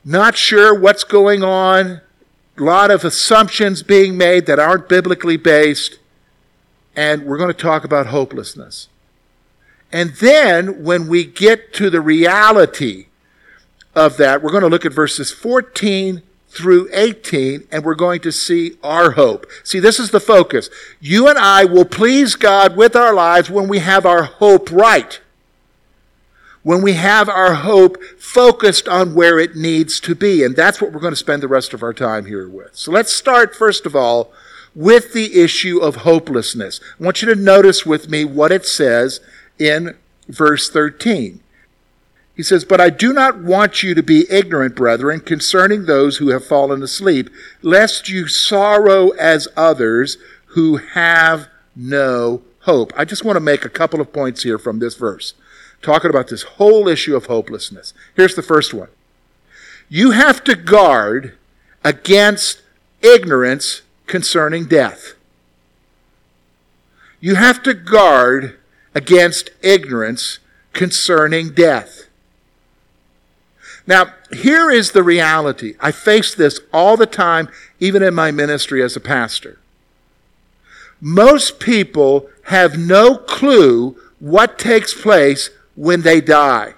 not 0.05 0.37
sure 0.37 0.79
what's 0.79 1.05
going 1.05 1.43
on, 1.43 2.01
a 2.59 2.63
lot 2.63 2.91
of 2.91 3.05
assumptions 3.05 3.83
being 3.83 4.17
made 4.17 4.47
that 4.47 4.59
aren't 4.59 4.89
biblically 4.89 5.37
based, 5.37 5.99
and 6.95 7.25
we're 7.25 7.39
going 7.39 7.53
to 7.53 7.55
talk 7.55 7.85
about 7.85 8.09
hopelessness. 8.09 8.89
And 9.93 10.11
then 10.21 10.85
when 10.85 11.09
we 11.09 11.25
get 11.25 11.73
to 11.75 11.91
the 11.91 12.01
reality 12.01 13.07
of 13.95 14.19
that, 14.19 14.43
we're 14.43 14.51
going 14.51 14.63
to 14.63 14.69
look 14.69 14.85
at 14.87 14.93
verses 14.93 15.33
14 15.33 16.23
through 16.51 16.89
18, 16.93 17.69
and 17.71 17.85
we're 17.85 17.95
going 17.95 18.21
to 18.21 18.33
see 18.33 18.77
our 18.83 19.13
hope. 19.13 19.47
See, 19.63 19.79
this 19.79 20.01
is 20.01 20.11
the 20.11 20.21
focus. 20.21 20.69
You 21.01 21.29
and 21.29 21.39
I 21.39 21.65
will 21.65 21.85
please 21.85 22.35
God 22.35 22.77
with 22.77 22.97
our 22.97 23.15
lives 23.15 23.49
when 23.49 23.69
we 23.69 23.79
have 23.79 24.05
our 24.05 24.25
hope 24.25 24.71
right. 24.73 25.21
When 26.63 26.83
we 26.83 26.95
have 26.95 27.29
our 27.29 27.55
hope 27.55 28.03
focused 28.19 28.89
on 28.89 29.15
where 29.15 29.39
it 29.39 29.55
needs 29.57 30.01
to 30.01 30.15
be. 30.15 30.43
And 30.43 30.57
that's 30.57 30.81
what 30.81 30.93
we're 30.93 31.01
going 31.01 31.13
to 31.13 31.17
spend 31.17 31.43
the 31.43 31.49
rest 31.49 31.73
of 31.73 31.83
our 31.85 31.95
time 31.95 32.27
here 32.27 32.49
with. 32.49 32.75
So 32.75 32.91
let's 32.91 33.13
start, 33.13 33.55
first 33.55 33.87
of 33.87 33.95
all, 33.95 34.33
with 34.75 35.13
the 35.13 35.41
issue 35.41 35.79
of 35.79 35.97
hopelessness. 35.97 36.81
I 36.99 37.05
want 37.05 37.23
you 37.23 37.33
to 37.33 37.41
notice 37.41 37.87
with 37.87 38.11
me 38.11 38.25
what 38.25 38.53
it 38.53 38.67
says 38.67 39.21
in 39.59 39.97
verse 40.29 40.69
13. 40.69 41.41
He 42.41 42.45
says, 42.45 42.65
But 42.65 42.81
I 42.81 42.89
do 42.89 43.13
not 43.13 43.43
want 43.43 43.83
you 43.83 43.95
to 43.95 44.03
be 44.03 44.25
ignorant, 44.31 44.75
brethren, 44.75 45.21
concerning 45.21 45.85
those 45.85 46.17
who 46.17 46.31
have 46.31 46.43
fallen 46.43 46.83
asleep, 46.83 47.29
lest 47.61 48.09
you 48.09 48.29
sorrow 48.29 49.11
as 49.11 49.47
others 49.59 50.17
who 50.47 50.79
have 50.79 51.49
no 51.77 52.41
hope. 52.61 52.95
I 52.97 53.05
just 53.05 53.27
want 53.27 53.37
to 53.37 53.41
make 53.41 53.67
a 53.67 53.69
couple 53.69 54.01
of 54.01 54.15
points 54.15 54.43
here 54.43 54.57
from 54.57 54.79
this 54.79 54.95
verse, 54.95 55.35
talking 55.83 56.09
about 56.09 56.29
this 56.29 56.45
whole 56.45 56.89
issue 56.89 57.15
of 57.15 57.27
hopelessness. 57.27 57.93
Here's 58.17 58.37
the 58.37 58.43
first 58.43 58.73
one 58.73 58.89
You 59.91 60.13
have 60.13 60.43
to 60.45 60.57
guard 60.57 61.37
against 61.85 62.63
ignorance 63.03 63.83
concerning 64.07 64.65
death. 64.65 65.13
You 67.21 67.35
have 67.35 67.63
to 67.65 67.75
guard 67.75 68.59
against 68.95 69.51
ignorance 69.61 70.39
concerning 70.73 71.51
death. 71.51 72.07
Now, 73.87 74.15
here 74.33 74.71
is 74.71 74.93
the 74.93 75.03
reality. 75.03 75.75
I 75.81 75.93
face 75.93 76.35
this 76.35 76.61
all 76.73 76.97
the 76.97 77.07
time, 77.07 77.49
even 77.79 78.03
in 78.03 78.15
my 78.15 78.31
ministry 78.31 78.83
as 78.83 78.97
a 78.97 79.01
pastor. 79.01 79.59
Most 81.01 81.61
people 81.61 82.29
have 82.45 82.79
no 82.79 83.17
clue 83.17 83.97
what 84.19 84.59
takes 84.59 84.93
place 84.93 85.51
when 85.75 86.03
they 86.03 86.21
die. 86.21 86.75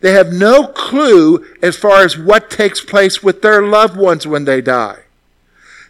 They 0.00 0.12
have 0.12 0.32
no 0.32 0.68
clue 0.68 1.44
as 1.62 1.76
far 1.76 2.02
as 2.02 2.16
what 2.16 2.50
takes 2.50 2.80
place 2.80 3.22
with 3.22 3.42
their 3.42 3.62
loved 3.62 3.96
ones 3.96 4.26
when 4.26 4.44
they 4.44 4.60
die. 4.60 5.00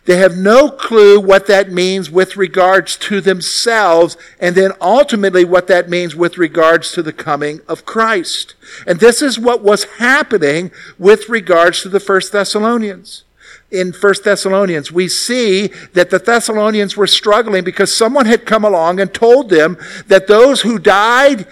They 0.06 0.16
have 0.16 0.36
no 0.36 0.70
clue 0.70 1.20
what 1.20 1.46
that 1.46 1.70
means 1.70 2.10
with 2.10 2.36
regards 2.36 2.96
to 2.96 3.20
themselves, 3.20 4.16
and 4.40 4.56
then 4.56 4.72
ultimately 4.80 5.44
what 5.44 5.66
that 5.66 5.90
means 5.90 6.16
with 6.16 6.38
regards 6.38 6.92
to 6.92 7.02
the 7.02 7.12
coming 7.12 7.60
of 7.68 7.84
Christ. 7.84 8.54
And 8.86 8.98
this 8.98 9.20
is 9.20 9.38
what 9.38 9.62
was 9.62 9.84
happening 9.98 10.70
with 10.98 11.28
regards 11.28 11.82
to 11.82 11.88
the 11.88 12.00
First 12.00 12.32
Thessalonians. 12.32 13.24
In 13.70 13.92
First 13.92 14.24
Thessalonians, 14.24 14.90
we 14.90 15.06
see 15.06 15.68
that 15.92 16.10
the 16.10 16.18
Thessalonians 16.18 16.96
were 16.96 17.06
struggling 17.06 17.62
because 17.62 17.94
someone 17.94 18.26
had 18.26 18.46
come 18.46 18.64
along 18.64 18.98
and 18.98 19.12
told 19.12 19.48
them 19.50 19.76
that 20.08 20.26
those 20.26 20.62
who 20.62 20.78
died 20.78 21.46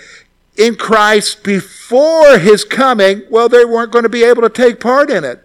in 0.56 0.74
Christ 0.74 1.44
before 1.44 2.38
his 2.38 2.64
coming, 2.64 3.22
well, 3.30 3.48
they 3.48 3.64
weren't 3.64 3.92
going 3.92 4.02
to 4.02 4.08
be 4.08 4.24
able 4.24 4.42
to 4.42 4.50
take 4.50 4.80
part 4.80 5.10
in 5.10 5.22
it. 5.22 5.44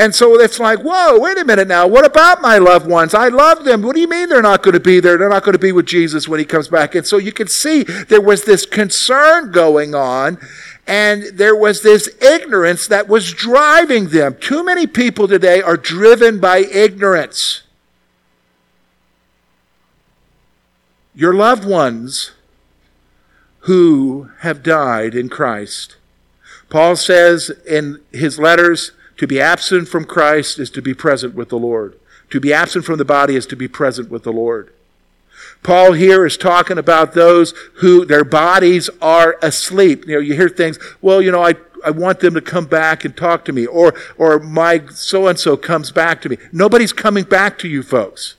And 0.00 0.14
so 0.14 0.40
it's 0.40 0.58
like, 0.58 0.78
whoa, 0.78 1.18
wait 1.18 1.36
a 1.36 1.44
minute 1.44 1.68
now. 1.68 1.86
What 1.86 2.06
about 2.06 2.40
my 2.40 2.56
loved 2.56 2.88
ones? 2.88 3.12
I 3.12 3.28
love 3.28 3.64
them. 3.64 3.82
What 3.82 3.94
do 3.94 4.00
you 4.00 4.08
mean 4.08 4.30
they're 4.30 4.40
not 4.40 4.62
going 4.62 4.72
to 4.72 4.80
be 4.80 4.98
there? 4.98 5.18
They're 5.18 5.28
not 5.28 5.44
going 5.44 5.52
to 5.52 5.58
be 5.58 5.72
with 5.72 5.84
Jesus 5.84 6.26
when 6.26 6.38
he 6.38 6.46
comes 6.46 6.68
back. 6.68 6.94
And 6.94 7.06
so 7.06 7.18
you 7.18 7.32
can 7.32 7.48
see 7.48 7.82
there 7.82 8.22
was 8.22 8.44
this 8.44 8.64
concern 8.64 9.52
going 9.52 9.94
on 9.94 10.38
and 10.86 11.24
there 11.34 11.54
was 11.54 11.82
this 11.82 12.08
ignorance 12.22 12.86
that 12.86 13.08
was 13.08 13.34
driving 13.34 14.08
them. 14.08 14.38
Too 14.40 14.64
many 14.64 14.86
people 14.86 15.28
today 15.28 15.60
are 15.60 15.76
driven 15.76 16.40
by 16.40 16.60
ignorance. 16.60 17.64
Your 21.14 21.34
loved 21.34 21.66
ones 21.66 22.30
who 23.64 24.30
have 24.38 24.62
died 24.62 25.14
in 25.14 25.28
Christ. 25.28 25.96
Paul 26.70 26.96
says 26.96 27.50
in 27.68 28.00
his 28.12 28.38
letters, 28.38 28.92
to 29.20 29.26
be 29.26 29.38
absent 29.38 29.86
from 29.86 30.06
Christ 30.06 30.58
is 30.58 30.70
to 30.70 30.80
be 30.80 30.94
present 30.94 31.34
with 31.34 31.50
the 31.50 31.58
Lord. 31.58 31.94
To 32.30 32.40
be 32.40 32.54
absent 32.54 32.86
from 32.86 32.96
the 32.96 33.04
body 33.04 33.36
is 33.36 33.44
to 33.48 33.54
be 33.54 33.68
present 33.68 34.10
with 34.10 34.22
the 34.22 34.32
Lord. 34.32 34.72
Paul 35.62 35.92
here 35.92 36.24
is 36.24 36.38
talking 36.38 36.78
about 36.78 37.12
those 37.12 37.52
who 37.74 38.06
their 38.06 38.24
bodies 38.24 38.88
are 39.02 39.36
asleep. 39.42 40.06
You 40.06 40.14
know, 40.14 40.20
you 40.20 40.32
hear 40.32 40.48
things, 40.48 40.78
well, 41.02 41.20
you 41.20 41.30
know, 41.30 41.44
I, 41.44 41.56
I 41.84 41.90
want 41.90 42.20
them 42.20 42.32
to 42.32 42.40
come 42.40 42.64
back 42.64 43.04
and 43.04 43.14
talk 43.14 43.44
to 43.44 43.52
me, 43.52 43.66
or, 43.66 43.92
or 44.16 44.38
my 44.38 44.86
so 44.86 45.26
and 45.26 45.38
so 45.38 45.54
comes 45.54 45.92
back 45.92 46.22
to 46.22 46.30
me. 46.30 46.38
Nobody's 46.50 46.94
coming 46.94 47.24
back 47.24 47.58
to 47.58 47.68
you, 47.68 47.82
folks. 47.82 48.36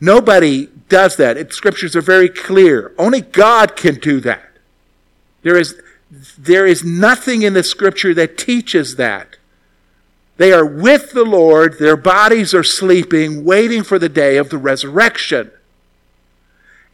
Nobody 0.00 0.70
does 0.88 1.16
that. 1.16 1.36
It, 1.36 1.52
scriptures 1.52 1.94
are 1.94 2.00
very 2.00 2.30
clear. 2.30 2.94
Only 2.96 3.20
God 3.20 3.76
can 3.76 3.96
do 3.96 4.20
that. 4.20 4.52
There 5.42 5.58
is, 5.58 5.78
there 6.38 6.66
is 6.66 6.84
nothing 6.84 7.42
in 7.42 7.54
the 7.54 7.62
scripture 7.62 8.14
that 8.14 8.38
teaches 8.38 8.96
that. 8.96 9.36
They 10.36 10.52
are 10.52 10.66
with 10.66 11.12
the 11.12 11.24
Lord, 11.24 11.78
their 11.78 11.96
bodies 11.96 12.54
are 12.54 12.64
sleeping, 12.64 13.44
waiting 13.44 13.82
for 13.82 13.98
the 13.98 14.08
day 14.08 14.36
of 14.36 14.50
the 14.50 14.58
resurrection. 14.58 15.50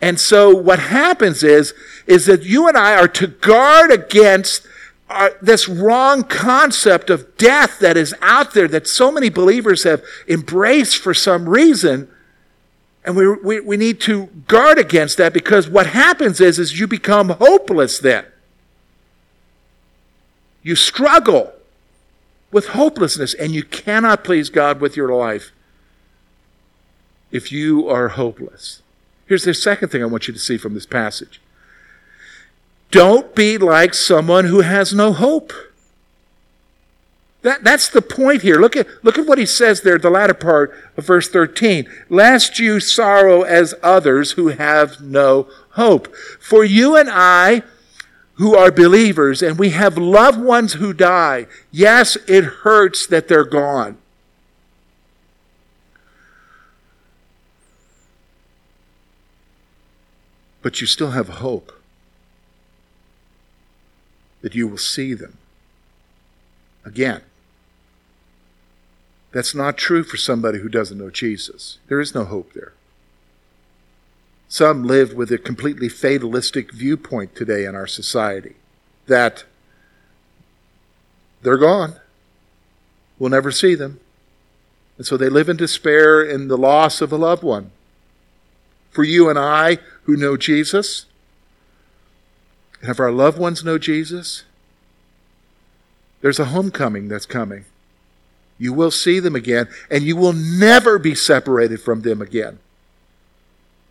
And 0.00 0.18
so 0.18 0.54
what 0.54 0.78
happens 0.78 1.42
is, 1.42 1.74
is 2.06 2.26
that 2.26 2.42
you 2.42 2.68
and 2.68 2.76
I 2.76 2.96
are 2.96 3.08
to 3.08 3.26
guard 3.26 3.90
against 3.90 4.66
our, 5.08 5.30
uh, 5.30 5.32
this 5.42 5.68
wrong 5.68 6.22
concept 6.22 7.10
of 7.10 7.36
death 7.36 7.80
that 7.80 7.96
is 7.96 8.14
out 8.22 8.54
there 8.54 8.68
that 8.68 8.86
so 8.86 9.10
many 9.10 9.28
believers 9.28 9.82
have 9.82 10.04
embraced 10.28 10.98
for 10.98 11.12
some 11.12 11.48
reason. 11.48 12.08
And 13.04 13.16
we, 13.16 13.28
we, 13.28 13.60
we 13.60 13.76
need 13.76 14.00
to 14.02 14.26
guard 14.46 14.78
against 14.78 15.16
that 15.18 15.32
because 15.32 15.68
what 15.68 15.88
happens 15.88 16.40
is, 16.40 16.60
is 16.60 16.78
you 16.78 16.86
become 16.86 17.30
hopeless 17.30 17.98
then. 17.98 18.24
You 20.62 20.76
struggle 20.76 21.52
with 22.50 22.68
hopelessness, 22.68 23.34
and 23.34 23.52
you 23.52 23.62
cannot 23.62 24.24
please 24.24 24.50
God 24.50 24.80
with 24.80 24.96
your 24.96 25.14
life 25.14 25.52
if 27.30 27.52
you 27.52 27.88
are 27.88 28.08
hopeless. 28.08 28.82
Here's 29.26 29.44
the 29.44 29.54
second 29.54 29.90
thing 29.90 30.02
I 30.02 30.06
want 30.06 30.26
you 30.26 30.34
to 30.34 30.40
see 30.40 30.58
from 30.58 30.74
this 30.74 30.86
passage 30.86 31.40
don't 32.90 33.34
be 33.36 33.56
like 33.56 33.94
someone 33.94 34.46
who 34.46 34.62
has 34.62 34.92
no 34.92 35.12
hope. 35.12 35.52
That, 37.42 37.64
that's 37.64 37.88
the 37.88 38.02
point 38.02 38.42
here. 38.42 38.60
Look 38.60 38.76
at, 38.76 38.86
look 39.02 39.16
at 39.16 39.26
what 39.26 39.38
he 39.38 39.46
says 39.46 39.80
there, 39.80 39.96
the 39.96 40.10
latter 40.10 40.34
part 40.34 40.74
of 40.96 41.06
verse 41.06 41.28
13. 41.28 41.88
Lest 42.10 42.58
you 42.58 42.80
sorrow 42.80 43.42
as 43.42 43.74
others 43.82 44.32
who 44.32 44.48
have 44.48 45.00
no 45.00 45.48
hope. 45.70 46.14
For 46.38 46.64
you 46.64 46.96
and 46.96 47.08
I 47.10 47.62
who 48.40 48.56
are 48.56 48.72
believers 48.72 49.42
and 49.42 49.58
we 49.58 49.68
have 49.68 49.98
loved 49.98 50.40
ones 50.40 50.72
who 50.72 50.94
die, 50.94 51.46
yes, 51.70 52.16
it 52.26 52.42
hurts 52.42 53.06
that 53.06 53.28
they're 53.28 53.44
gone. 53.44 53.98
But 60.62 60.80
you 60.80 60.86
still 60.86 61.10
have 61.10 61.28
hope 61.28 61.70
that 64.40 64.54
you 64.54 64.66
will 64.66 64.78
see 64.78 65.12
them 65.12 65.36
again. 66.82 67.20
That's 69.32 69.54
not 69.54 69.76
true 69.76 70.02
for 70.02 70.16
somebody 70.16 70.60
who 70.60 70.70
doesn't 70.70 70.96
know 70.96 71.10
Jesus. 71.10 71.76
There 71.88 72.00
is 72.00 72.14
no 72.14 72.24
hope 72.24 72.54
there. 72.54 72.72
Some 74.50 74.82
live 74.82 75.14
with 75.14 75.30
a 75.30 75.38
completely 75.38 75.88
fatalistic 75.88 76.72
viewpoint 76.72 77.36
today 77.36 77.64
in 77.64 77.76
our 77.76 77.86
society 77.86 78.56
that 79.06 79.44
they're 81.40 81.56
gone. 81.56 81.94
We'll 83.16 83.30
never 83.30 83.52
see 83.52 83.76
them. 83.76 84.00
And 84.98 85.06
so 85.06 85.16
they 85.16 85.28
live 85.28 85.48
in 85.48 85.56
despair 85.56 86.20
in 86.20 86.48
the 86.48 86.58
loss 86.58 87.00
of 87.00 87.12
a 87.12 87.16
loved 87.16 87.44
one. 87.44 87.70
For 88.90 89.04
you 89.04 89.30
and 89.30 89.38
I 89.38 89.78
who 90.02 90.16
know 90.16 90.36
Jesus, 90.36 91.06
and 92.80 92.90
if 92.90 92.98
our 92.98 93.12
loved 93.12 93.38
ones 93.38 93.62
know 93.62 93.78
Jesus, 93.78 94.42
there's 96.22 96.40
a 96.40 96.46
homecoming 96.46 97.06
that's 97.06 97.24
coming. 97.24 97.66
You 98.58 98.72
will 98.72 98.90
see 98.90 99.20
them 99.20 99.36
again, 99.36 99.68
and 99.88 100.02
you 100.02 100.16
will 100.16 100.32
never 100.32 100.98
be 100.98 101.14
separated 101.14 101.80
from 101.80 102.02
them 102.02 102.20
again 102.20 102.58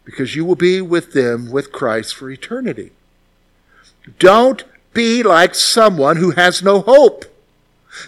because 0.10 0.36
you 0.36 0.44
will 0.44 0.56
be 0.56 0.82
with 0.82 1.14
them 1.14 1.52
with 1.52 1.72
Christ 1.72 2.16
for 2.16 2.32
eternity. 2.32 2.90
Don't 4.18 4.64
be 4.92 5.22
like 5.22 5.54
someone 5.54 6.18
who 6.18 6.32
has 6.32 6.64
no 6.64 6.82
hope. 6.82 7.26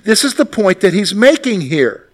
This 0.04 0.24
is 0.24 0.34
the 0.34 0.46
point 0.46 0.82
that 0.82 0.96
he's 0.96 1.14
making 1.14 1.62
here. 1.62 2.10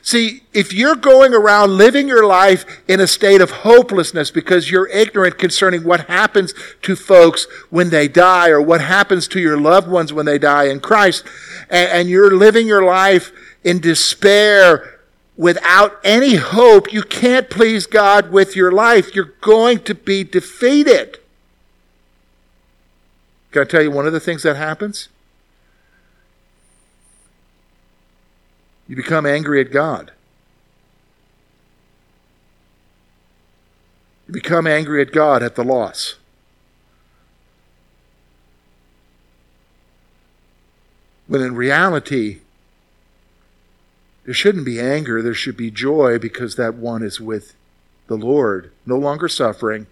See, 0.00 0.42
if 0.52 0.72
you're 0.72 0.94
going 0.94 1.34
around 1.34 1.76
living 1.76 2.06
your 2.06 2.24
life 2.24 2.64
in 2.86 3.00
a 3.00 3.08
state 3.08 3.40
of 3.40 3.50
hopelessness 3.50 4.30
because 4.30 4.70
you're 4.70 4.86
ignorant 4.90 5.38
concerning 5.38 5.82
what 5.82 6.06
happens 6.06 6.54
to 6.82 6.94
folks 6.94 7.48
when 7.68 7.90
they 7.90 8.06
die 8.06 8.50
or 8.50 8.60
what 8.60 8.80
happens 8.80 9.26
to 9.28 9.40
your 9.40 9.58
loved 9.58 9.88
ones 9.88 10.12
when 10.12 10.26
they 10.26 10.38
die 10.38 10.68
in 10.68 10.78
Christ, 10.78 11.24
and, 11.68 12.08
you're 12.08 12.36
living 12.36 12.68
your 12.68 12.84
life 12.84 13.32
in 13.64 13.80
despair 13.80 14.95
without 15.36 16.00
any 16.02 16.36
hope, 16.36 16.92
you 16.92 17.02
can't 17.02 17.50
please 17.50 17.86
God 17.86 18.30
with 18.30 18.56
your 18.56 18.72
life. 18.72 19.14
You're 19.14 19.34
going 19.40 19.80
to 19.80 19.94
be 19.94 20.24
defeated. 20.24 21.18
Can 23.50 23.62
I 23.62 23.64
tell 23.64 23.82
you 23.82 23.90
one 23.90 24.06
of 24.06 24.12
the 24.12 24.20
things 24.20 24.42
that 24.42 24.56
happens? 24.56 25.08
You 28.88 28.96
become 28.96 29.26
angry 29.26 29.60
at 29.60 29.72
God. 29.72 30.12
You 34.26 34.32
become 34.32 34.66
angry 34.66 35.00
at 35.02 35.12
God 35.12 35.42
at 35.42 35.54
the 35.54 35.64
loss. 35.64 36.16
When 41.26 41.40
in 41.40 41.56
reality, 41.56 42.40
there 44.26 44.34
shouldn't 44.34 44.64
be 44.64 44.80
anger, 44.80 45.22
there 45.22 45.32
should 45.32 45.56
be 45.56 45.70
joy 45.70 46.18
because 46.18 46.56
that 46.56 46.74
one 46.74 47.04
is 47.04 47.20
with 47.20 47.54
the 48.08 48.16
Lord, 48.16 48.72
no 48.84 48.98
longer 48.98 49.28
suffering, 49.28 49.86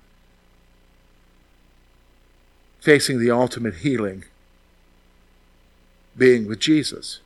facing 2.80 3.20
the 3.20 3.30
ultimate 3.30 3.76
healing, 3.76 4.24
being 6.18 6.48
with 6.48 6.58
Jesus. 6.58 7.20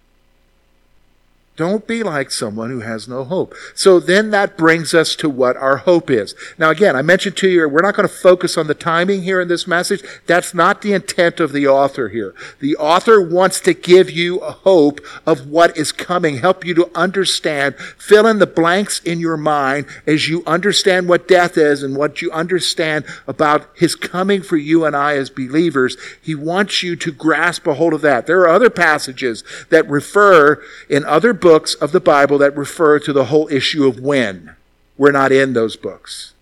Don't 1.59 1.89
be 1.89 2.05
like 2.05 2.31
someone 2.31 2.71
who 2.71 2.83
has 2.83 3.09
no 3.09 3.25
hope. 3.25 3.53
So 3.75 3.99
then 3.99 4.31
that 4.31 4.57
brings 4.57 4.95
us 4.95 5.17
to 5.17 5.29
what 5.29 5.57
our 5.57 5.79
hope 5.79 6.09
is. 6.09 6.37
Now 6.57 6.71
again, 6.71 6.95
I 6.95 7.03
mentioned 7.03 7.37
to 7.39 7.49
you, 7.49 7.69
we're 7.69 7.83
not 7.83 7.97
going 7.97 8.09
to 8.09 8.15
focus 8.15 8.57
on 8.57 8.69
the 8.69 8.77
timing 8.77 9.25
here 9.25 9.41
in 9.41 9.49
this 9.49 9.67
message. 9.67 10.05
That's 10.29 10.55
not 10.55 10.83
the 10.83 10.93
intent 10.93 11.41
of 11.41 11.51
the 11.51 11.67
author 11.67 12.11
here. 12.11 12.33
The 12.61 12.77
author 12.77 13.21
wants 13.21 13.59
to 13.63 13.75
give 13.75 14.09
you 14.09 14.39
a 14.39 14.53
hope 14.53 15.01
of 15.27 15.49
what 15.49 15.77
is 15.77 15.91
coming, 15.91 16.37
help 16.37 16.65
you 16.65 16.75
to 16.75 16.93
understand, 16.95 17.75
fill 17.75 18.29
in 18.29 18.39
the 18.39 18.47
blanks 18.47 19.01
in 19.01 19.19
your 19.19 19.37
mind 19.37 19.87
as 20.07 20.29
you 20.29 20.45
understand 20.47 21.09
what 21.09 21.27
death 21.27 21.59
is 21.59 21.83
and 21.83 21.97
what 21.97 22.23
you 22.23 22.31
understand 22.31 23.05
about 23.27 23.69
his 23.75 23.97
coming 23.97 24.43
for 24.43 24.57
you 24.57 24.85
and 24.85 24.95
I 24.95 25.17
as 25.17 25.29
believers. 25.29 25.97
He 26.23 26.37
wants 26.37 26.85
you 26.85 26.95
to 26.95 27.11
grasp 27.11 27.67
a 27.67 27.75
hold 27.75 27.95
of 27.95 28.03
that. 28.03 28.29
There 28.29 28.43
are 28.43 28.49
other 28.49 28.71
passages 28.71 29.43
that 29.71 29.91
refer 29.91 30.63
in 30.89 31.05
other 31.05 31.33
books 31.33 31.48
books 31.49 31.73
of 31.73 31.93
the 31.93 32.01
Bible 32.01 32.37
that 32.37 32.55
refer 32.55 32.99
to 32.99 33.11
the 33.11 33.25
whole 33.25 33.49
issue 33.51 33.87
of 33.87 33.99
when. 33.99 34.55
We're 34.99 35.13
not 35.13 35.33
in 35.33 35.55
those 35.55 35.79
books. 35.79 36.35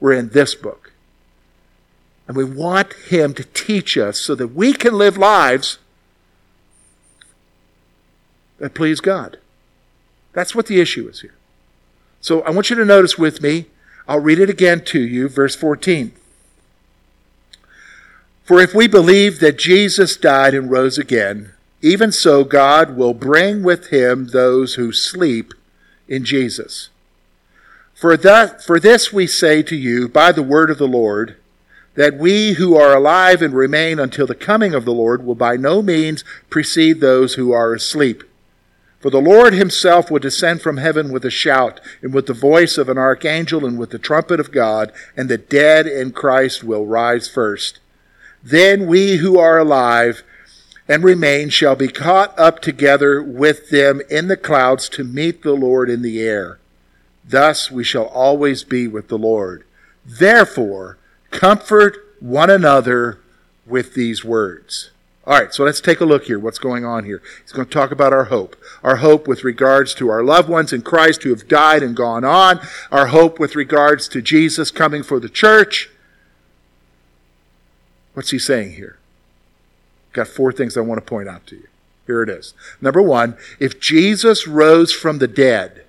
We're 0.00 0.14
in 0.14 0.30
this 0.30 0.54
book. 0.54 0.92
And 2.26 2.34
we 2.34 2.44
want 2.44 2.94
Him 2.94 3.34
to 3.34 3.44
teach 3.44 3.98
us 3.98 4.18
so 4.18 4.34
that 4.36 4.54
we 4.54 4.72
can 4.72 4.94
live 4.94 5.18
lives 5.18 5.76
that 8.56 8.72
please 8.72 9.00
God. 9.02 9.36
That's 10.32 10.54
what 10.54 10.64
the 10.64 10.80
issue 10.80 11.06
is 11.08 11.20
here. 11.20 11.34
So 12.22 12.40
I 12.40 12.50
want 12.50 12.70
you 12.70 12.76
to 12.76 12.86
notice 12.86 13.18
with 13.18 13.42
me, 13.42 13.66
I'll 14.08 14.18
read 14.18 14.38
it 14.38 14.48
again 14.48 14.82
to 14.86 14.98
you, 14.98 15.28
verse 15.28 15.56
14. 15.56 16.12
For 18.44 18.60
if 18.60 18.74
we 18.74 18.88
believe 18.88 19.40
that 19.40 19.58
Jesus 19.58 20.16
died 20.16 20.54
and 20.54 20.70
rose 20.70 20.96
again, 20.96 21.52
even 21.80 22.10
so, 22.10 22.44
God 22.44 22.96
will 22.96 23.14
bring 23.14 23.62
with 23.62 23.88
him 23.88 24.28
those 24.28 24.74
who 24.74 24.92
sleep 24.92 25.54
in 26.08 26.24
Jesus. 26.24 26.90
For, 27.94 28.16
that, 28.16 28.62
for 28.62 28.80
this 28.80 29.12
we 29.12 29.26
say 29.26 29.62
to 29.64 29.76
you 29.76 30.08
by 30.08 30.32
the 30.32 30.42
word 30.42 30.70
of 30.70 30.78
the 30.78 30.88
Lord, 30.88 31.36
that 31.94 32.16
we 32.16 32.52
who 32.52 32.76
are 32.76 32.96
alive 32.96 33.42
and 33.42 33.52
remain 33.52 33.98
until 33.98 34.26
the 34.26 34.34
coming 34.34 34.72
of 34.72 34.84
the 34.84 34.92
Lord 34.92 35.24
will 35.24 35.34
by 35.34 35.56
no 35.56 35.82
means 35.82 36.22
precede 36.48 37.00
those 37.00 37.34
who 37.34 37.50
are 37.52 37.74
asleep. 37.74 38.22
For 39.00 39.10
the 39.10 39.20
Lord 39.20 39.52
himself 39.52 40.10
will 40.10 40.18
descend 40.18 40.60
from 40.60 40.76
heaven 40.76 41.12
with 41.12 41.24
a 41.24 41.30
shout, 41.30 41.80
and 42.02 42.12
with 42.12 42.26
the 42.26 42.34
voice 42.34 42.78
of 42.78 42.88
an 42.88 42.98
archangel, 42.98 43.64
and 43.64 43.78
with 43.78 43.90
the 43.90 43.98
trumpet 43.98 44.40
of 44.40 44.52
God, 44.52 44.92
and 45.16 45.28
the 45.28 45.38
dead 45.38 45.86
in 45.86 46.12
Christ 46.12 46.64
will 46.64 46.86
rise 46.86 47.28
first. 47.28 47.78
Then 48.42 48.86
we 48.86 49.16
who 49.16 49.38
are 49.38 49.58
alive 49.58 50.22
and 50.88 51.04
remain 51.04 51.50
shall 51.50 51.76
be 51.76 51.88
caught 51.88 52.36
up 52.38 52.60
together 52.60 53.22
with 53.22 53.70
them 53.70 54.00
in 54.08 54.28
the 54.28 54.36
clouds 54.36 54.88
to 54.88 55.04
meet 55.04 55.42
the 55.42 55.52
Lord 55.52 55.90
in 55.90 56.02
the 56.02 56.20
air. 56.20 56.58
Thus 57.24 57.70
we 57.70 57.84
shall 57.84 58.06
always 58.06 58.64
be 58.64 58.88
with 58.88 59.08
the 59.08 59.18
Lord. 59.18 59.64
Therefore, 60.04 60.96
comfort 61.30 61.98
one 62.20 62.48
another 62.48 63.20
with 63.66 63.94
these 63.94 64.24
words. 64.24 64.90
All 65.26 65.38
right, 65.38 65.52
so 65.52 65.62
let's 65.62 65.82
take 65.82 66.00
a 66.00 66.06
look 66.06 66.24
here. 66.24 66.38
What's 66.38 66.58
going 66.58 66.86
on 66.86 67.04
here? 67.04 67.20
He's 67.42 67.52
going 67.52 67.68
to 67.68 67.72
talk 67.72 67.90
about 67.90 68.14
our 68.14 68.24
hope. 68.24 68.56
Our 68.82 68.96
hope 68.96 69.28
with 69.28 69.44
regards 69.44 69.92
to 69.96 70.08
our 70.08 70.24
loved 70.24 70.48
ones 70.48 70.72
in 70.72 70.80
Christ 70.80 71.22
who 71.22 71.28
have 71.28 71.46
died 71.46 71.82
and 71.82 71.94
gone 71.94 72.24
on. 72.24 72.60
Our 72.90 73.08
hope 73.08 73.38
with 73.38 73.54
regards 73.54 74.08
to 74.08 74.22
Jesus 74.22 74.70
coming 74.70 75.02
for 75.02 75.20
the 75.20 75.28
church. 75.28 75.90
What's 78.14 78.30
he 78.30 78.38
saying 78.38 78.72
here? 78.72 78.98
Got 80.12 80.28
four 80.28 80.52
things 80.52 80.76
I 80.76 80.80
want 80.80 80.98
to 81.04 81.08
point 81.08 81.28
out 81.28 81.46
to 81.48 81.56
you. 81.56 81.68
Here 82.06 82.22
it 82.22 82.30
is. 82.30 82.54
Number 82.80 83.02
one, 83.02 83.36
if 83.60 83.78
Jesus 83.80 84.46
rose 84.46 84.92
from 84.92 85.18
the 85.18 85.28
dead, 85.28 85.84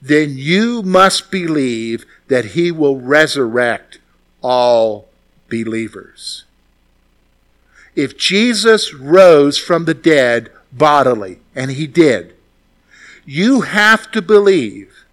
then 0.00 0.34
you 0.36 0.82
must 0.82 1.30
believe 1.30 2.04
that 2.28 2.46
he 2.46 2.70
will 2.70 3.00
resurrect 3.00 3.98
all 4.42 5.08
believers. 5.48 6.44
If 7.94 8.18
Jesus 8.18 8.92
rose 8.92 9.56
from 9.56 9.86
the 9.86 9.94
dead 9.94 10.50
bodily, 10.70 11.38
and 11.54 11.70
he 11.70 11.86
did, 11.86 12.34
you 13.24 13.62
have 13.62 14.10
to 14.12 14.20
believe 14.20 15.04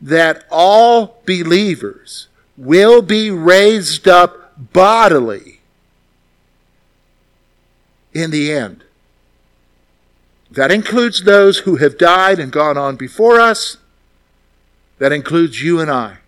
that 0.00 0.44
all 0.50 1.22
believers 1.24 2.26
will 2.56 3.02
be 3.02 3.30
raised 3.30 4.08
up 4.08 4.72
bodily 4.72 5.53
in 8.14 8.30
the 8.30 8.52
end. 8.52 8.84
That 10.50 10.70
includes 10.70 11.24
those 11.24 11.58
who 11.60 11.76
have 11.76 11.98
died 11.98 12.38
and 12.38 12.52
gone 12.52 12.78
on 12.78 12.96
before 12.96 13.40
us. 13.40 13.78
That 14.98 15.12
includes 15.12 15.62
you 15.62 15.80
and 15.80 15.90
I. 15.90 16.18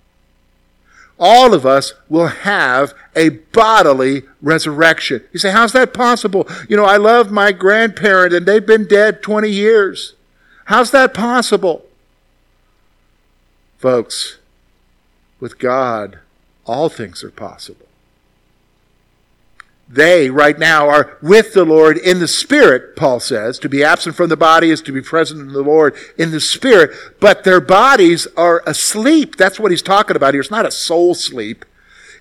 All 1.19 1.55
of 1.55 1.65
us 1.65 1.95
will 2.09 2.27
have 2.27 2.93
a 3.15 3.31
bodily 3.31 4.25
resurrection. 4.43 5.25
You 5.33 5.39
say, 5.39 5.51
how's 5.51 5.73
that 5.73 5.95
possible? 5.95 6.47
You 6.69 6.77
know, 6.77 6.85
I 6.85 6.99
love 6.99 7.31
my 7.31 7.53
grandparent 7.53 8.35
and 8.35 8.45
they've 8.45 8.67
been 8.67 8.87
dead 8.87 9.23
20 9.23 9.49
years. 9.49 10.15
How's 10.67 10.91
that 10.91 11.15
possible? 11.15 11.87
Folks, 13.79 14.39
with 15.41 15.59
God, 15.59 16.19
all 16.67 16.89
things 16.89 17.23
are 17.23 17.31
possible. 17.31 17.86
They, 19.89 20.31
right 20.31 20.59
now, 20.59 20.89
are 20.89 21.17
with 21.23 21.55
the 21.55 21.65
Lord 21.65 21.97
in 21.97 22.19
the 22.19 22.27
Spirit, 22.27 22.97
Paul 22.97 23.21
says. 23.21 23.59
To 23.61 23.69
be 23.69 23.85
absent 23.85 24.17
from 24.17 24.29
the 24.29 24.37
body 24.37 24.71
is 24.71 24.83
to 24.83 24.93
be 24.93 25.01
present 25.01 25.41
in 25.41 25.53
the 25.53 25.63
Lord 25.63 25.95
in 26.19 26.33
the 26.33 26.41
Spirit, 26.41 26.91
but 27.21 27.45
their 27.45 27.61
bodies 27.61 28.27
are 28.37 28.65
asleep. 28.67 29.37
That's 29.37 29.61
what 29.61 29.71
he's 29.71 29.83
talking 29.83 30.17
about 30.17 30.35
here. 30.35 30.41
It's 30.41 30.51
not 30.51 30.67
a 30.67 30.73
soul 30.73 31.15
sleep. 31.15 31.65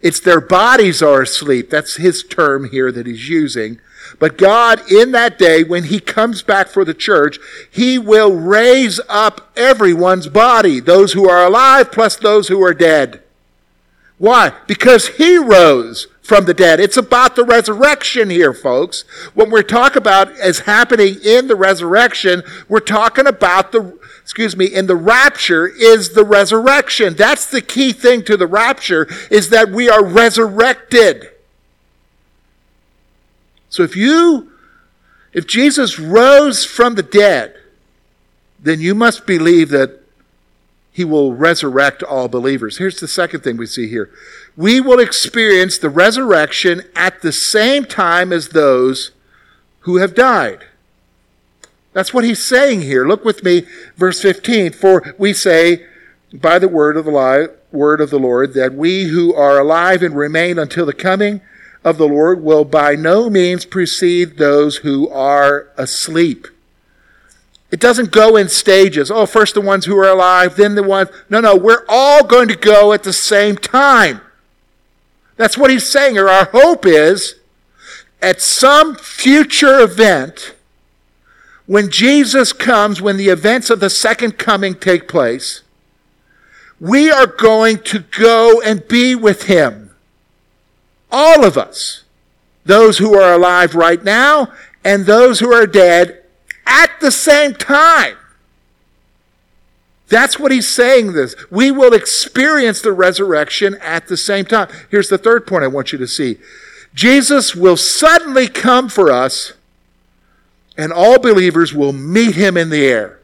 It's 0.01 0.19
their 0.19 0.41
bodies 0.41 1.01
are 1.01 1.23
asleep. 1.23 1.71
That's 1.71 1.95
his 1.95 2.23
term 2.23 2.69
here 2.69 2.91
that 2.91 3.07
he's 3.07 3.27
using. 3.27 3.79
But 4.19 4.37
God, 4.37 4.91
in 4.91 5.11
that 5.13 5.39
day, 5.39 5.63
when 5.63 5.85
he 5.85 5.99
comes 5.99 6.43
back 6.43 6.67
for 6.67 6.85
the 6.85 6.93
church, 6.93 7.39
he 7.71 7.97
will 7.97 8.35
raise 8.35 8.99
up 9.09 9.49
everyone's 9.55 10.27
body, 10.27 10.79
those 10.79 11.13
who 11.13 11.27
are 11.27 11.43
alive 11.43 11.91
plus 11.91 12.15
those 12.15 12.47
who 12.47 12.63
are 12.63 12.75
dead. 12.75 13.23
Why? 14.19 14.53
Because 14.67 15.07
he 15.07 15.37
rose 15.37 16.07
from 16.25 16.45
the 16.45 16.55
dead. 16.55 16.79
It's 16.79 16.97
about 16.97 17.35
the 17.35 17.43
resurrection 17.43 18.31
here, 18.31 18.51
folks. 18.51 19.03
What 19.35 19.51
we're 19.51 19.61
talking 19.61 19.99
about 19.99 20.31
as 20.39 20.61
happening 20.61 21.17
in 21.23 21.47
the 21.47 21.55
resurrection, 21.55 22.41
we're 22.67 22.79
talking 22.79 23.27
about 23.27 23.71
the, 23.71 23.95
excuse 24.23 24.57
me, 24.57 24.65
in 24.65 24.87
the 24.87 24.95
rapture 24.95 25.67
is 25.67 26.15
the 26.15 26.25
resurrection. 26.25 27.13
That's 27.13 27.45
the 27.45 27.61
key 27.61 27.93
thing 27.93 28.23
to 28.23 28.37
the 28.37 28.47
rapture 28.47 29.07
is 29.29 29.49
that 29.49 29.69
we 29.69 29.87
are 29.87 30.03
resurrected. 30.03 31.29
So 33.69 33.83
if 33.83 33.95
you, 33.95 34.51
if 35.31 35.45
Jesus 35.45 35.99
rose 35.99 36.65
from 36.65 36.95
the 36.95 37.03
dead, 37.03 37.55
then 38.59 38.79
you 38.79 38.95
must 38.95 39.27
believe 39.27 39.69
that 39.69 40.01
he 40.91 41.05
will 41.05 41.35
resurrect 41.35 42.01
all 42.01 42.27
believers. 42.27 42.77
Here's 42.77 42.99
the 42.99 43.07
second 43.07 43.41
thing 43.41 43.57
we 43.57 43.67
see 43.67 43.89
here. 43.89 44.09
We 44.57 44.79
will 44.79 44.99
experience 44.99 45.77
the 45.77 45.89
resurrection 45.89 46.83
at 46.95 47.21
the 47.21 47.31
same 47.31 47.85
time 47.85 48.31
as 48.31 48.49
those 48.49 49.11
who 49.81 49.97
have 49.97 50.15
died. 50.15 50.65
That's 51.93 52.13
what 52.13 52.23
he's 52.23 52.43
saying 52.43 52.81
here. 52.81 53.07
Look 53.07 53.23
with 53.23 53.43
me, 53.43 53.65
verse 53.95 54.21
15. 54.21 54.73
For 54.73 55.15
we 55.17 55.33
say, 55.33 55.85
by 56.33 56.59
the 56.59 56.67
word 56.67 56.97
of 56.97 57.05
the 57.05 57.55
word 57.71 58.01
of 58.01 58.09
the 58.09 58.19
Lord, 58.19 58.53
that 58.53 58.73
we 58.73 59.05
who 59.05 59.33
are 59.33 59.59
alive 59.59 60.01
and 60.03 60.15
remain 60.15 60.59
until 60.59 60.85
the 60.85 60.93
coming 60.93 61.41
of 61.83 61.97
the 61.97 62.07
Lord 62.07 62.41
will 62.41 62.65
by 62.65 62.95
no 62.95 63.29
means 63.29 63.65
precede 63.65 64.37
those 64.37 64.77
who 64.77 65.07
are 65.09 65.69
asleep. 65.77 66.47
It 67.71 67.79
doesn't 67.79 68.11
go 68.11 68.35
in 68.35 68.49
stages. 68.49 69.11
Oh, 69.11 69.25
first 69.25 69.53
the 69.53 69.61
ones 69.61 69.85
who 69.85 69.97
are 69.97 70.09
alive, 70.09 70.55
then 70.55 70.75
the 70.75 70.83
ones. 70.83 71.09
No, 71.29 71.39
no, 71.39 71.55
we're 71.55 71.85
all 71.87 72.23
going 72.23 72.47
to 72.47 72.55
go 72.55 72.93
at 72.93 73.03
the 73.03 73.13
same 73.13 73.55
time. 73.55 74.21
That's 75.37 75.57
what 75.57 75.69
he's 75.69 75.87
saying, 75.87 76.17
or 76.17 76.29
our 76.29 76.45
hope 76.45 76.85
is 76.85 77.35
at 78.21 78.41
some 78.41 78.95
future 78.95 79.79
event, 79.79 80.55
when 81.67 81.89
Jesus 81.89 82.53
comes, 82.53 83.01
when 83.01 83.17
the 83.17 83.29
events 83.29 83.69
of 83.69 83.79
the 83.79 83.89
second 83.89 84.37
coming 84.37 84.75
take 84.75 85.07
place, 85.07 85.61
we 86.79 87.11
are 87.11 87.27
going 87.27 87.77
to 87.79 87.99
go 87.99 88.61
and 88.61 88.87
be 88.87 89.15
with 89.15 89.43
him. 89.43 89.91
All 91.11 91.45
of 91.45 91.57
us. 91.57 92.03
Those 92.65 92.97
who 92.97 93.13
are 93.15 93.33
alive 93.33 93.75
right 93.75 94.03
now 94.03 94.51
and 94.83 95.05
those 95.05 95.39
who 95.39 95.53
are 95.53 95.67
dead 95.67 96.23
at 96.65 96.99
the 96.99 97.11
same 97.11 97.53
time. 97.53 98.17
That's 100.15 100.39
what 100.39 100.53
he's 100.53 100.69
saying 100.69 101.11
this. 101.11 101.35
We 101.51 101.71
will 101.71 101.93
experience 101.93 102.81
the 102.81 102.93
resurrection 102.93 103.75
at 103.81 104.07
the 104.07 104.15
same 104.15 104.45
time. 104.45 104.69
Here's 104.89 105.09
the 105.09 105.17
third 105.17 105.45
point 105.45 105.65
I 105.65 105.67
want 105.67 105.91
you 105.91 105.97
to 105.97 106.07
see. 106.07 106.37
Jesus 106.93 107.53
will 107.53 107.75
suddenly 107.75 108.47
come 108.47 108.87
for 108.87 109.11
us 109.11 109.51
and 110.77 110.93
all 110.93 111.19
believers 111.19 111.73
will 111.73 111.91
meet 111.91 112.35
him 112.35 112.55
in 112.55 112.69
the 112.69 112.85
air. 112.85 113.19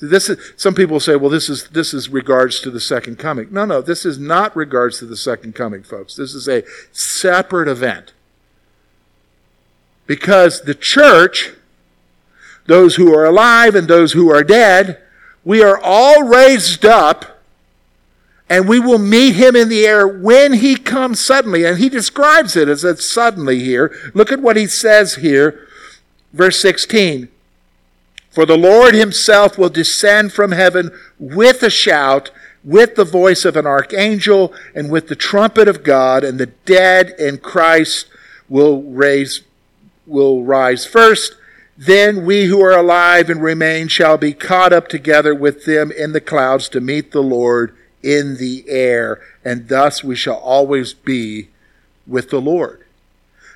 This 0.00 0.28
is, 0.28 0.52
some 0.56 0.76
people 0.76 1.00
say, 1.00 1.16
well, 1.16 1.30
this 1.30 1.48
is, 1.48 1.66
this 1.70 1.92
is 1.92 2.08
regards 2.08 2.60
to 2.60 2.70
the 2.70 2.78
second 2.78 3.18
coming. 3.18 3.48
No, 3.50 3.64
no, 3.64 3.82
this 3.82 4.06
is 4.06 4.20
not 4.20 4.54
regards 4.54 5.00
to 5.00 5.04
the 5.04 5.16
second 5.16 5.56
coming, 5.56 5.82
folks. 5.82 6.14
This 6.14 6.32
is 6.32 6.46
a 6.46 6.62
separate 6.92 7.66
event. 7.66 8.12
Because 10.06 10.62
the 10.62 10.76
church 10.76 11.54
those 12.68 12.94
who 12.94 13.12
are 13.12 13.24
alive 13.24 13.74
and 13.74 13.88
those 13.88 14.12
who 14.12 14.30
are 14.30 14.44
dead, 14.44 15.02
we 15.48 15.62
are 15.62 15.80
all 15.82 16.24
raised 16.24 16.84
up 16.84 17.40
and 18.50 18.68
we 18.68 18.78
will 18.78 18.98
meet 18.98 19.34
him 19.34 19.56
in 19.56 19.70
the 19.70 19.86
air 19.86 20.06
when 20.06 20.52
he 20.52 20.76
comes 20.76 21.20
suddenly. 21.20 21.64
And 21.64 21.78
he 21.78 21.88
describes 21.88 22.54
it 22.54 22.68
as 22.68 22.84
a 22.84 22.98
suddenly 22.98 23.60
here. 23.60 23.90
Look 24.12 24.30
at 24.30 24.42
what 24.42 24.56
he 24.56 24.66
says 24.66 25.14
here, 25.14 25.66
verse 26.34 26.60
16. 26.60 27.28
For 28.28 28.44
the 28.44 28.58
Lord 28.58 28.94
himself 28.94 29.56
will 29.56 29.70
descend 29.70 30.34
from 30.34 30.52
heaven 30.52 30.90
with 31.18 31.62
a 31.62 31.70
shout, 31.70 32.30
with 32.62 32.94
the 32.94 33.06
voice 33.06 33.46
of 33.46 33.56
an 33.56 33.64
archangel, 33.66 34.52
and 34.74 34.90
with 34.90 35.08
the 35.08 35.16
trumpet 35.16 35.66
of 35.66 35.82
God, 35.82 36.24
and 36.24 36.38
the 36.38 36.52
dead 36.66 37.14
in 37.18 37.38
Christ 37.38 38.06
will 38.50 38.82
raise 38.82 39.40
will 40.06 40.44
rise 40.44 40.84
first. 40.84 41.37
Then 41.80 42.26
we 42.26 42.46
who 42.46 42.60
are 42.60 42.76
alive 42.76 43.30
and 43.30 43.40
remain 43.40 43.86
shall 43.86 44.18
be 44.18 44.32
caught 44.32 44.72
up 44.72 44.88
together 44.88 45.32
with 45.32 45.64
them 45.64 45.92
in 45.92 46.10
the 46.10 46.20
clouds 46.20 46.68
to 46.70 46.80
meet 46.80 47.12
the 47.12 47.22
Lord 47.22 47.72
in 48.02 48.38
the 48.38 48.64
air, 48.68 49.20
and 49.44 49.68
thus 49.68 50.02
we 50.02 50.16
shall 50.16 50.38
always 50.38 50.92
be 50.92 51.50
with 52.04 52.30
the 52.30 52.40
Lord. 52.40 52.84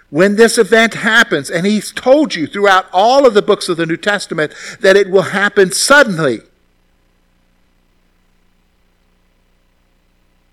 When 0.09 0.37
this 0.37 0.57
event 0.57 0.95
happens, 0.95 1.51
and 1.51 1.67
he's 1.67 1.91
told 1.91 2.37
you 2.37 2.47
throughout 2.47 2.87
all 2.93 3.27
of 3.27 3.35
the 3.35 3.43
books 3.43 3.69
of 3.69 3.77
the 3.77 3.87
New 3.87 3.97
Testament 3.97 4.53
that 4.79 4.95
it 4.95 5.11
will 5.11 5.23
happen 5.23 5.73
suddenly. 5.73 6.43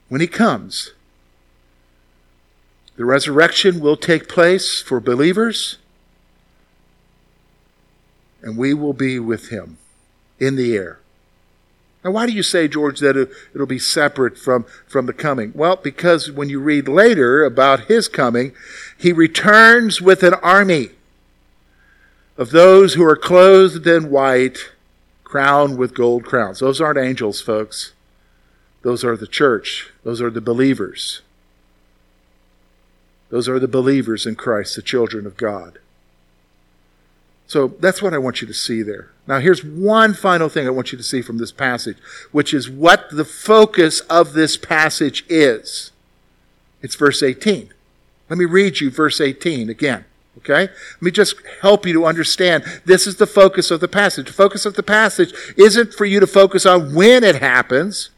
When 0.08 0.22
he 0.22 0.28
comes, 0.28 0.94
the 2.96 3.06
resurrection 3.06 3.80
will 3.80 3.98
take 3.98 4.28
place 4.28 4.82
for 4.82 5.00
believers 5.00 5.78
and 8.41 8.58
we 8.58 8.73
will 8.73 8.93
be 8.93 9.19
with 9.19 9.49
him 9.49 9.78
in 10.39 10.56
the 10.56 10.75
air. 10.75 10.99
Now, 12.04 12.12
why 12.12 12.25
do 12.25 12.32
you 12.32 12.43
say, 12.43 12.67
George, 12.69 12.99
that 12.99 13.17
it'll 13.54 13.67
be 13.67 13.80
separate 13.80 14.38
from, 14.38 14.65
from 14.88 15.06
the 15.06 15.13
coming? 15.13 15.52
Well, 15.54 15.75
because 15.75 16.32
when 16.32 16.47
you 16.47 16.60
read 16.60 16.88
later 16.88 17.43
about 17.43 17.86
his 17.86 18.08
coming, 18.08 18.54
he 18.97 19.12
returns 19.12 20.02
with 20.02 20.23
an 20.23 20.36
army 20.36 20.91
of 22.38 22.52
those 22.52 22.93
who 22.93 23.04
are 23.04 23.17
clothed 23.17 23.86
in 23.86 24.10
white, 24.10 24.71
crowned 25.25 25.78
with 25.78 25.93
gold 25.93 26.23
crowns. 26.23 26.60
Those 26.60 26.80
aren't 26.80 26.97
angels, 26.97 27.41
folks. 27.41 27.91
Those 28.82 29.04
are 29.04 29.17
the 29.17 29.28
church. 29.28 29.91
Those 30.04 30.21
are 30.21 30.30
the 30.30 30.39
believers. 30.39 31.21
Those 33.28 33.49
are 33.49 33.60
the 33.60 33.67
believers 33.67 34.25
in 34.25 34.36
Christ, 34.36 34.78
the 34.78 34.82
children 34.82 35.25
of 35.25 35.36
God. 35.36 35.80
So 37.50 37.70
that's 37.80 38.00
what 38.00 38.14
I 38.14 38.20
want 38.20 38.42
you 38.42 38.48
to 38.48 38.54
see 38.54 38.84
there. 38.84 39.10
Now, 39.26 39.40
here's 39.40 39.66
one 39.66 40.14
final 40.14 40.50
thing 40.50 40.68
I 40.68 40.70
want 40.70 40.92
you 40.92 41.00
to 41.00 41.04
see 41.04 41.24
from 41.24 41.40
this 41.40 41.52
passage, 41.52 41.98
which 42.32 42.54
is 42.54 42.70
what 42.70 43.10
the 43.10 43.26
focus 43.26 44.02
of 44.02 44.34
this 44.34 44.56
passage 44.56 45.26
is. 45.28 45.90
It's 46.84 46.94
verse 46.94 47.24
18. 47.24 47.74
Let 48.30 48.38
me 48.38 48.46
read 48.46 48.80
you 48.80 48.92
verse 48.92 49.20
18 49.20 49.68
again. 49.68 50.06
Okay? 50.38 50.62
Let 50.62 51.02
me 51.02 51.10
just 51.10 51.38
help 51.64 51.88
you 51.88 51.94
to 51.94 52.06
understand 52.06 52.66
this 52.86 53.08
is 53.08 53.16
the 53.16 53.26
focus 53.26 53.72
of 53.72 53.80
the 53.80 53.88
passage. 53.88 54.28
The 54.28 54.34
focus 54.34 54.68
of 54.68 54.76
the 54.76 54.84
passage 54.84 55.34
isn't 55.58 55.96
for 55.96 56.06
you 56.06 56.20
to 56.20 56.28
focus 56.28 56.68
on 56.68 56.94
when 56.94 57.24
it 57.24 57.38
happens. 57.38 58.12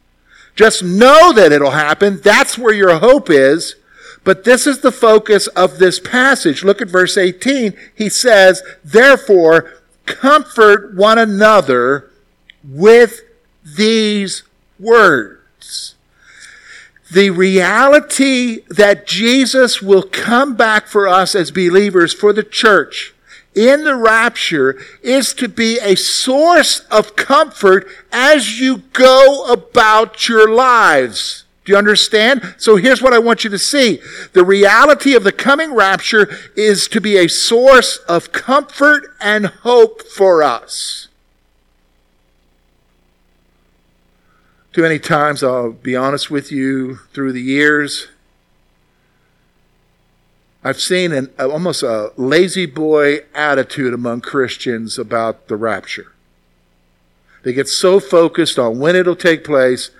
Just 0.54 0.84
know 0.84 1.32
that 1.32 1.52
it'll 1.52 1.70
happen. 1.70 2.20
That's 2.20 2.58
where 2.58 2.74
your 2.74 2.98
hope 2.98 3.30
is. 3.30 3.76
But 4.24 4.44
this 4.44 4.66
is 4.66 4.80
the 4.80 4.92
focus 4.92 5.48
of 5.48 5.78
this 5.78 5.98
passage. 5.98 6.62
Look 6.62 6.80
at 6.80 6.88
verse 6.88 7.16
18. 7.16 7.74
He 7.94 8.08
says, 8.08 8.62
Therefore, 8.84 9.72
comfort 10.06 10.94
one 10.94 11.18
another 11.18 12.10
with 12.64 13.20
these 13.64 14.44
words. 14.78 15.96
The 17.12 17.30
reality 17.30 18.60
that 18.68 19.06
Jesus 19.06 19.82
will 19.82 20.04
come 20.04 20.56
back 20.56 20.86
for 20.86 21.06
us 21.08 21.34
as 21.34 21.50
believers, 21.50 22.14
for 22.14 22.32
the 22.32 22.42
church, 22.42 23.14
in 23.54 23.84
the 23.84 23.96
rapture 23.96 24.80
is 25.02 25.34
to 25.34 25.48
be 25.48 25.78
a 25.80 25.94
source 25.94 26.80
of 26.90 27.16
comfort 27.16 27.86
as 28.10 28.60
you 28.60 28.78
go 28.92 29.44
about 29.52 30.26
your 30.28 30.48
lives. 30.48 31.44
Do 31.64 31.72
you 31.72 31.78
understand? 31.78 32.56
So 32.58 32.76
here's 32.76 33.00
what 33.00 33.12
I 33.12 33.20
want 33.20 33.44
you 33.44 33.50
to 33.50 33.58
see. 33.58 34.00
The 34.32 34.44
reality 34.44 35.14
of 35.14 35.22
the 35.22 35.32
coming 35.32 35.74
rapture 35.74 36.28
is 36.56 36.88
to 36.88 37.00
be 37.00 37.16
a 37.16 37.28
source 37.28 37.98
of 38.08 38.32
comfort 38.32 39.04
and 39.20 39.46
hope 39.46 40.02
for 40.02 40.42
us. 40.42 41.08
Too 44.72 44.82
many 44.82 44.98
times, 44.98 45.44
I'll 45.44 45.72
be 45.72 45.94
honest 45.94 46.30
with 46.30 46.50
you, 46.50 46.96
through 47.12 47.32
the 47.32 47.42
years, 47.42 48.08
I've 50.64 50.80
seen 50.80 51.12
an, 51.12 51.30
almost 51.38 51.82
a 51.82 52.12
lazy 52.16 52.66
boy 52.66 53.20
attitude 53.34 53.92
among 53.92 54.22
Christians 54.22 54.98
about 54.98 55.48
the 55.48 55.56
rapture. 55.56 56.12
They 57.42 57.52
get 57.52 57.68
so 57.68 58.00
focused 58.00 58.58
on 58.58 58.78
when 58.78 58.96
it'll 58.96 59.16
take 59.16 59.44
place 59.44 59.90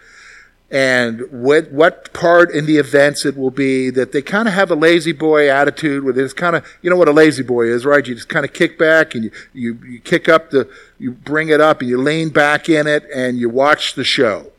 and 0.72 1.20
what 1.30 1.70
what 1.70 2.12
part 2.12 2.50
in 2.50 2.66
the 2.66 2.78
events 2.78 3.24
it 3.24 3.36
will 3.36 3.50
be 3.50 3.90
that 3.90 4.10
they 4.10 4.22
kind 4.22 4.48
of 4.48 4.54
have 4.54 4.70
a 4.70 4.74
lazy 4.74 5.12
boy 5.12 5.48
attitude 5.48 6.02
where 6.02 6.18
it's 6.18 6.32
kind 6.32 6.56
of 6.56 6.66
you 6.82 6.90
know 6.90 6.96
what 6.96 7.08
a 7.08 7.12
lazy 7.12 7.42
boy 7.42 7.66
is 7.66 7.84
right 7.84 8.06
you 8.08 8.14
just 8.14 8.30
kind 8.30 8.44
of 8.44 8.52
kick 8.52 8.78
back 8.78 9.14
and 9.14 9.24
you, 9.24 9.30
you 9.52 9.78
you 9.84 10.00
kick 10.00 10.28
up 10.28 10.50
the 10.50 10.68
you 10.98 11.12
bring 11.12 11.50
it 11.50 11.60
up 11.60 11.80
and 11.80 11.90
you 11.90 11.98
lean 11.98 12.30
back 12.30 12.68
in 12.68 12.86
it 12.86 13.04
and 13.14 13.38
you 13.38 13.48
watch 13.48 13.94
the 13.94 14.04
show 14.04 14.50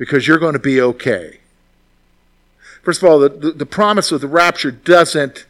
because 0.00 0.26
you're 0.26 0.38
going 0.38 0.54
to 0.54 0.58
be 0.58 0.80
okay. 0.80 1.40
First 2.82 3.02
of 3.02 3.08
all, 3.10 3.18
the, 3.18 3.28
the, 3.28 3.50
the 3.52 3.66
promise 3.66 4.10
of 4.10 4.22
the 4.22 4.28
rapture 4.28 4.70
doesn't 4.70 5.44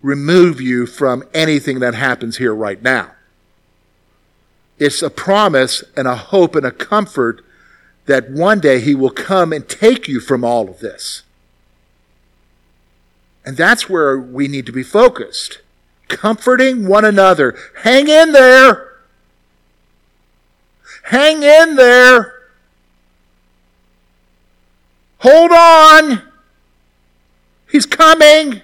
remove 0.00 0.60
you 0.60 0.86
from 0.86 1.24
anything 1.34 1.80
that 1.80 1.94
happens 1.94 2.36
here 2.36 2.54
right 2.54 2.80
now. 2.80 3.10
It's 4.80 5.02
a 5.02 5.10
promise 5.10 5.84
and 5.94 6.08
a 6.08 6.16
hope 6.16 6.56
and 6.56 6.64
a 6.64 6.72
comfort 6.72 7.44
that 8.06 8.30
one 8.30 8.60
day 8.60 8.80
He 8.80 8.94
will 8.94 9.10
come 9.10 9.52
and 9.52 9.68
take 9.68 10.08
you 10.08 10.20
from 10.20 10.42
all 10.42 10.70
of 10.70 10.80
this. 10.80 11.22
And 13.44 13.58
that's 13.58 13.90
where 13.90 14.18
we 14.18 14.48
need 14.48 14.64
to 14.66 14.72
be 14.72 14.82
focused. 14.82 15.60
Comforting 16.08 16.88
one 16.88 17.04
another. 17.04 17.56
Hang 17.82 18.08
in 18.08 18.32
there. 18.32 18.90
Hang 21.04 21.42
in 21.42 21.76
there. 21.76 22.34
Hold 25.18 25.52
on. 25.52 26.22
He's 27.70 27.84
coming. 27.84 28.62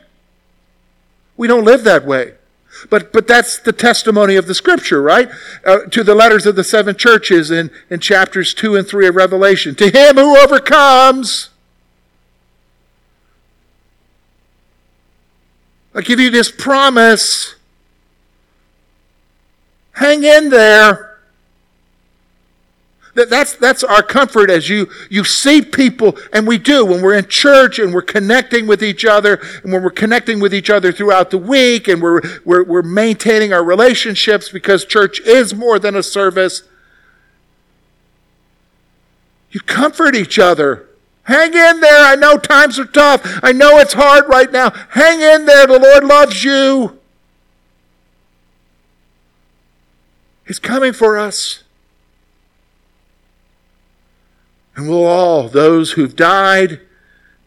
We 1.36 1.46
don't 1.46 1.64
live 1.64 1.84
that 1.84 2.06
way. 2.06 2.35
But, 2.90 3.12
but 3.12 3.26
that's 3.26 3.58
the 3.58 3.72
testimony 3.72 4.36
of 4.36 4.46
the 4.46 4.54
scripture, 4.54 5.02
right? 5.02 5.28
Uh, 5.64 5.80
to 5.90 6.04
the 6.04 6.14
letters 6.14 6.46
of 6.46 6.56
the 6.56 6.64
seven 6.64 6.96
churches 6.96 7.50
in, 7.50 7.70
in 7.90 8.00
chapters 8.00 8.54
2 8.54 8.76
and 8.76 8.86
3 8.86 9.08
of 9.08 9.16
Revelation. 9.16 9.74
To 9.76 9.90
him 9.90 10.16
who 10.16 10.38
overcomes, 10.38 11.50
I 15.94 16.02
give 16.02 16.20
you 16.20 16.30
this 16.30 16.50
promise. 16.50 17.54
Hang 19.92 20.24
in 20.24 20.50
there. 20.50 21.05
That, 23.16 23.30
that's, 23.30 23.54
that's 23.54 23.82
our 23.82 24.02
comfort 24.02 24.50
as 24.50 24.68
you, 24.68 24.90
you 25.08 25.24
see 25.24 25.62
people, 25.62 26.18
and 26.34 26.46
we 26.46 26.58
do 26.58 26.84
when 26.84 27.00
we're 27.00 27.16
in 27.16 27.26
church 27.28 27.78
and 27.78 27.94
we're 27.94 28.02
connecting 28.02 28.66
with 28.66 28.84
each 28.84 29.06
other, 29.06 29.40
and 29.64 29.72
when 29.72 29.82
we're 29.82 29.90
connecting 29.90 30.38
with 30.38 30.52
each 30.52 30.68
other 30.68 30.92
throughout 30.92 31.30
the 31.30 31.38
week, 31.38 31.88
and 31.88 32.02
we're, 32.02 32.20
we're, 32.44 32.62
we're 32.62 32.82
maintaining 32.82 33.54
our 33.54 33.64
relationships 33.64 34.50
because 34.50 34.84
church 34.84 35.18
is 35.20 35.54
more 35.54 35.78
than 35.78 35.96
a 35.96 36.02
service. 36.02 36.64
You 39.50 39.60
comfort 39.60 40.14
each 40.14 40.38
other. 40.38 40.86
Hang 41.22 41.54
in 41.54 41.80
there. 41.80 42.04
I 42.04 42.16
know 42.16 42.36
times 42.36 42.78
are 42.78 42.84
tough. 42.84 43.40
I 43.42 43.52
know 43.52 43.78
it's 43.78 43.94
hard 43.94 44.28
right 44.28 44.52
now. 44.52 44.70
Hang 44.90 45.22
in 45.22 45.46
there. 45.46 45.66
The 45.66 45.78
Lord 45.78 46.04
loves 46.04 46.44
you. 46.44 46.98
He's 50.46 50.58
coming 50.58 50.92
for 50.92 51.16
us. 51.16 51.62
And 54.76 54.88
we'll 54.88 55.06
all, 55.06 55.48
those 55.48 55.92
who've 55.92 56.14
died 56.14 56.80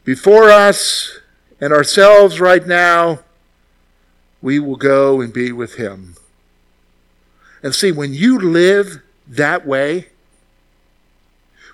before 0.04 0.50
us 0.50 1.20
and 1.62 1.72
ourselves 1.72 2.40
right 2.40 2.66
now, 2.66 3.20
we 4.42 4.60
will 4.60 4.76
go 4.76 5.22
and 5.22 5.32
be 5.32 5.52
with 5.52 5.76
him. 5.76 6.16
And 7.62 7.76
see, 7.76 7.92
when 7.92 8.14
you 8.14 8.40
live 8.40 9.02
that 9.28 9.68
way, 9.68 10.08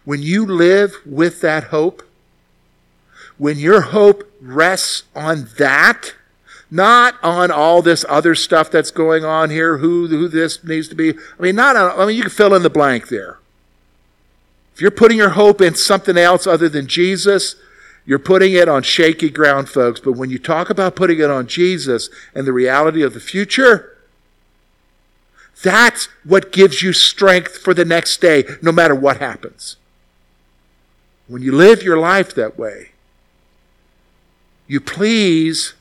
when 0.04 0.22
you 0.22 0.46
live 0.46 0.96
with 1.06 1.40
that 1.42 1.66
hope, 1.66 2.04
when 3.38 3.58
your 3.58 3.82
hope 3.82 4.30
rests 4.42 5.04
on 5.16 5.48
that, 5.58 6.16
not 6.70 7.16
on 7.24 7.52
all 7.52 7.82
this 7.82 8.04
other 8.10 8.36
stuff 8.36 8.70
that's 8.70 8.92
going 8.92 9.24
on 9.24 9.50
here, 9.50 9.78
who, 9.78 10.08
who 10.08 10.28
this 10.28 10.64
needs 10.64 10.88
to 10.90 10.96
be. 10.96 11.12
I 11.12 11.42
mean, 11.42 11.56
not 11.56 11.76
on, 11.76 11.98
I 12.00 12.06
mean, 12.06 12.18
you 12.18 12.24
can 12.24 12.32
fill 12.32 12.54
in 12.54 12.64
the 12.64 12.70
blank 12.70 13.08
there. 13.08 13.40
If 14.76 14.82
you're 14.82 14.92
putting 14.92 15.18
your 15.18 15.30
hope 15.30 15.62
in 15.62 15.74
something 15.74 16.18
else 16.18 16.46
other 16.46 16.68
than 16.68 16.86
Jesus, 16.86 17.56
you're 18.06 18.20
putting 18.20 18.52
it 18.52 18.68
on 18.68 18.84
shaky 18.84 19.30
ground, 19.30 19.70
folks. 19.70 20.02
But 20.02 20.14
when 20.14 20.30
you 20.30 20.38
talk 20.38 20.70
about 20.70 20.98
putting 20.98 21.20
it 21.20 21.30
on 21.30 21.48
Jesus 21.48 22.10
and 22.36 22.46
the 22.46 22.52
reality 22.52 23.02
of 23.02 23.14
the 23.14 23.22
future, 23.22 23.98
that's 25.64 26.10
what 26.26 26.52
gives 26.52 26.82
you 26.82 26.92
strength 26.92 27.58
for 27.58 27.74
the 27.74 27.86
next 27.86 28.20
day, 28.20 28.44
no 28.62 28.74
matter 28.74 28.94
what 28.94 29.18
happens. 29.18 29.78
When 31.28 31.42
you 31.42 31.54
live 31.54 31.82
your 31.82 31.98
life 31.98 32.36
that 32.36 32.60
way, 32.60 32.90
you 34.68 34.82
please 34.82 35.74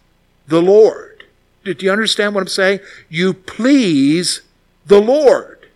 the 0.46 0.62
Lord. 0.62 1.24
Do 1.64 1.74
you 1.80 1.90
understand 1.90 2.36
what 2.36 2.42
I'm 2.42 2.46
saying? 2.46 2.78
You 3.08 3.34
please 3.34 4.42
the 4.86 5.00
Lord. 5.00 5.66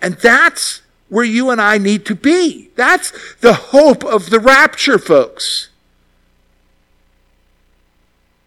And 0.00 0.14
that's 0.14 0.82
where 1.08 1.24
you 1.24 1.50
and 1.50 1.60
I 1.60 1.78
need 1.78 2.04
to 2.06 2.14
be. 2.14 2.70
That's 2.74 3.12
the 3.36 3.54
hope 3.54 4.04
of 4.04 4.30
the 4.30 4.40
rapture, 4.40 4.98
folks. 4.98 5.68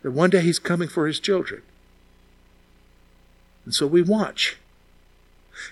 That 0.02 0.12
one 0.12 0.30
day 0.30 0.42
he's 0.42 0.60
coming 0.60 0.88
for 0.88 1.08
his 1.08 1.20
children. 1.20 1.62
And 3.66 3.74
so 3.74 3.86
we 3.88 4.02
watch. 4.02 4.58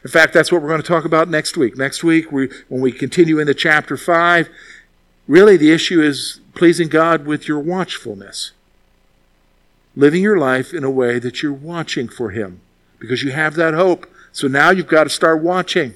In 0.03 0.11
fact, 0.11 0.33
that's 0.33 0.51
what 0.51 0.61
we're 0.61 0.67
going 0.67 0.81
to 0.81 0.87
talk 0.87 1.05
about 1.05 1.29
next 1.29 1.57
week. 1.57 1.77
Next 1.77 2.03
week, 2.03 2.31
we, 2.31 2.49
when 2.67 2.81
we 2.81 2.91
continue 2.91 3.39
into 3.39 3.53
chapter 3.53 3.97
5, 3.97 4.49
really 5.27 5.57
the 5.57 5.71
issue 5.71 6.01
is 6.01 6.39
pleasing 6.53 6.89
God 6.89 7.25
with 7.25 7.47
your 7.47 7.59
watchfulness. 7.59 8.51
Living 9.95 10.21
your 10.21 10.37
life 10.37 10.73
in 10.73 10.83
a 10.83 10.91
way 10.91 11.19
that 11.19 11.41
you're 11.41 11.53
watching 11.53 12.07
for 12.07 12.31
Him 12.31 12.61
because 12.99 13.23
you 13.23 13.31
have 13.31 13.55
that 13.55 13.73
hope. 13.73 14.07
So 14.31 14.47
now 14.47 14.69
you've 14.69 14.87
got 14.87 15.05
to 15.05 15.09
start 15.09 15.41
watching. 15.41 15.95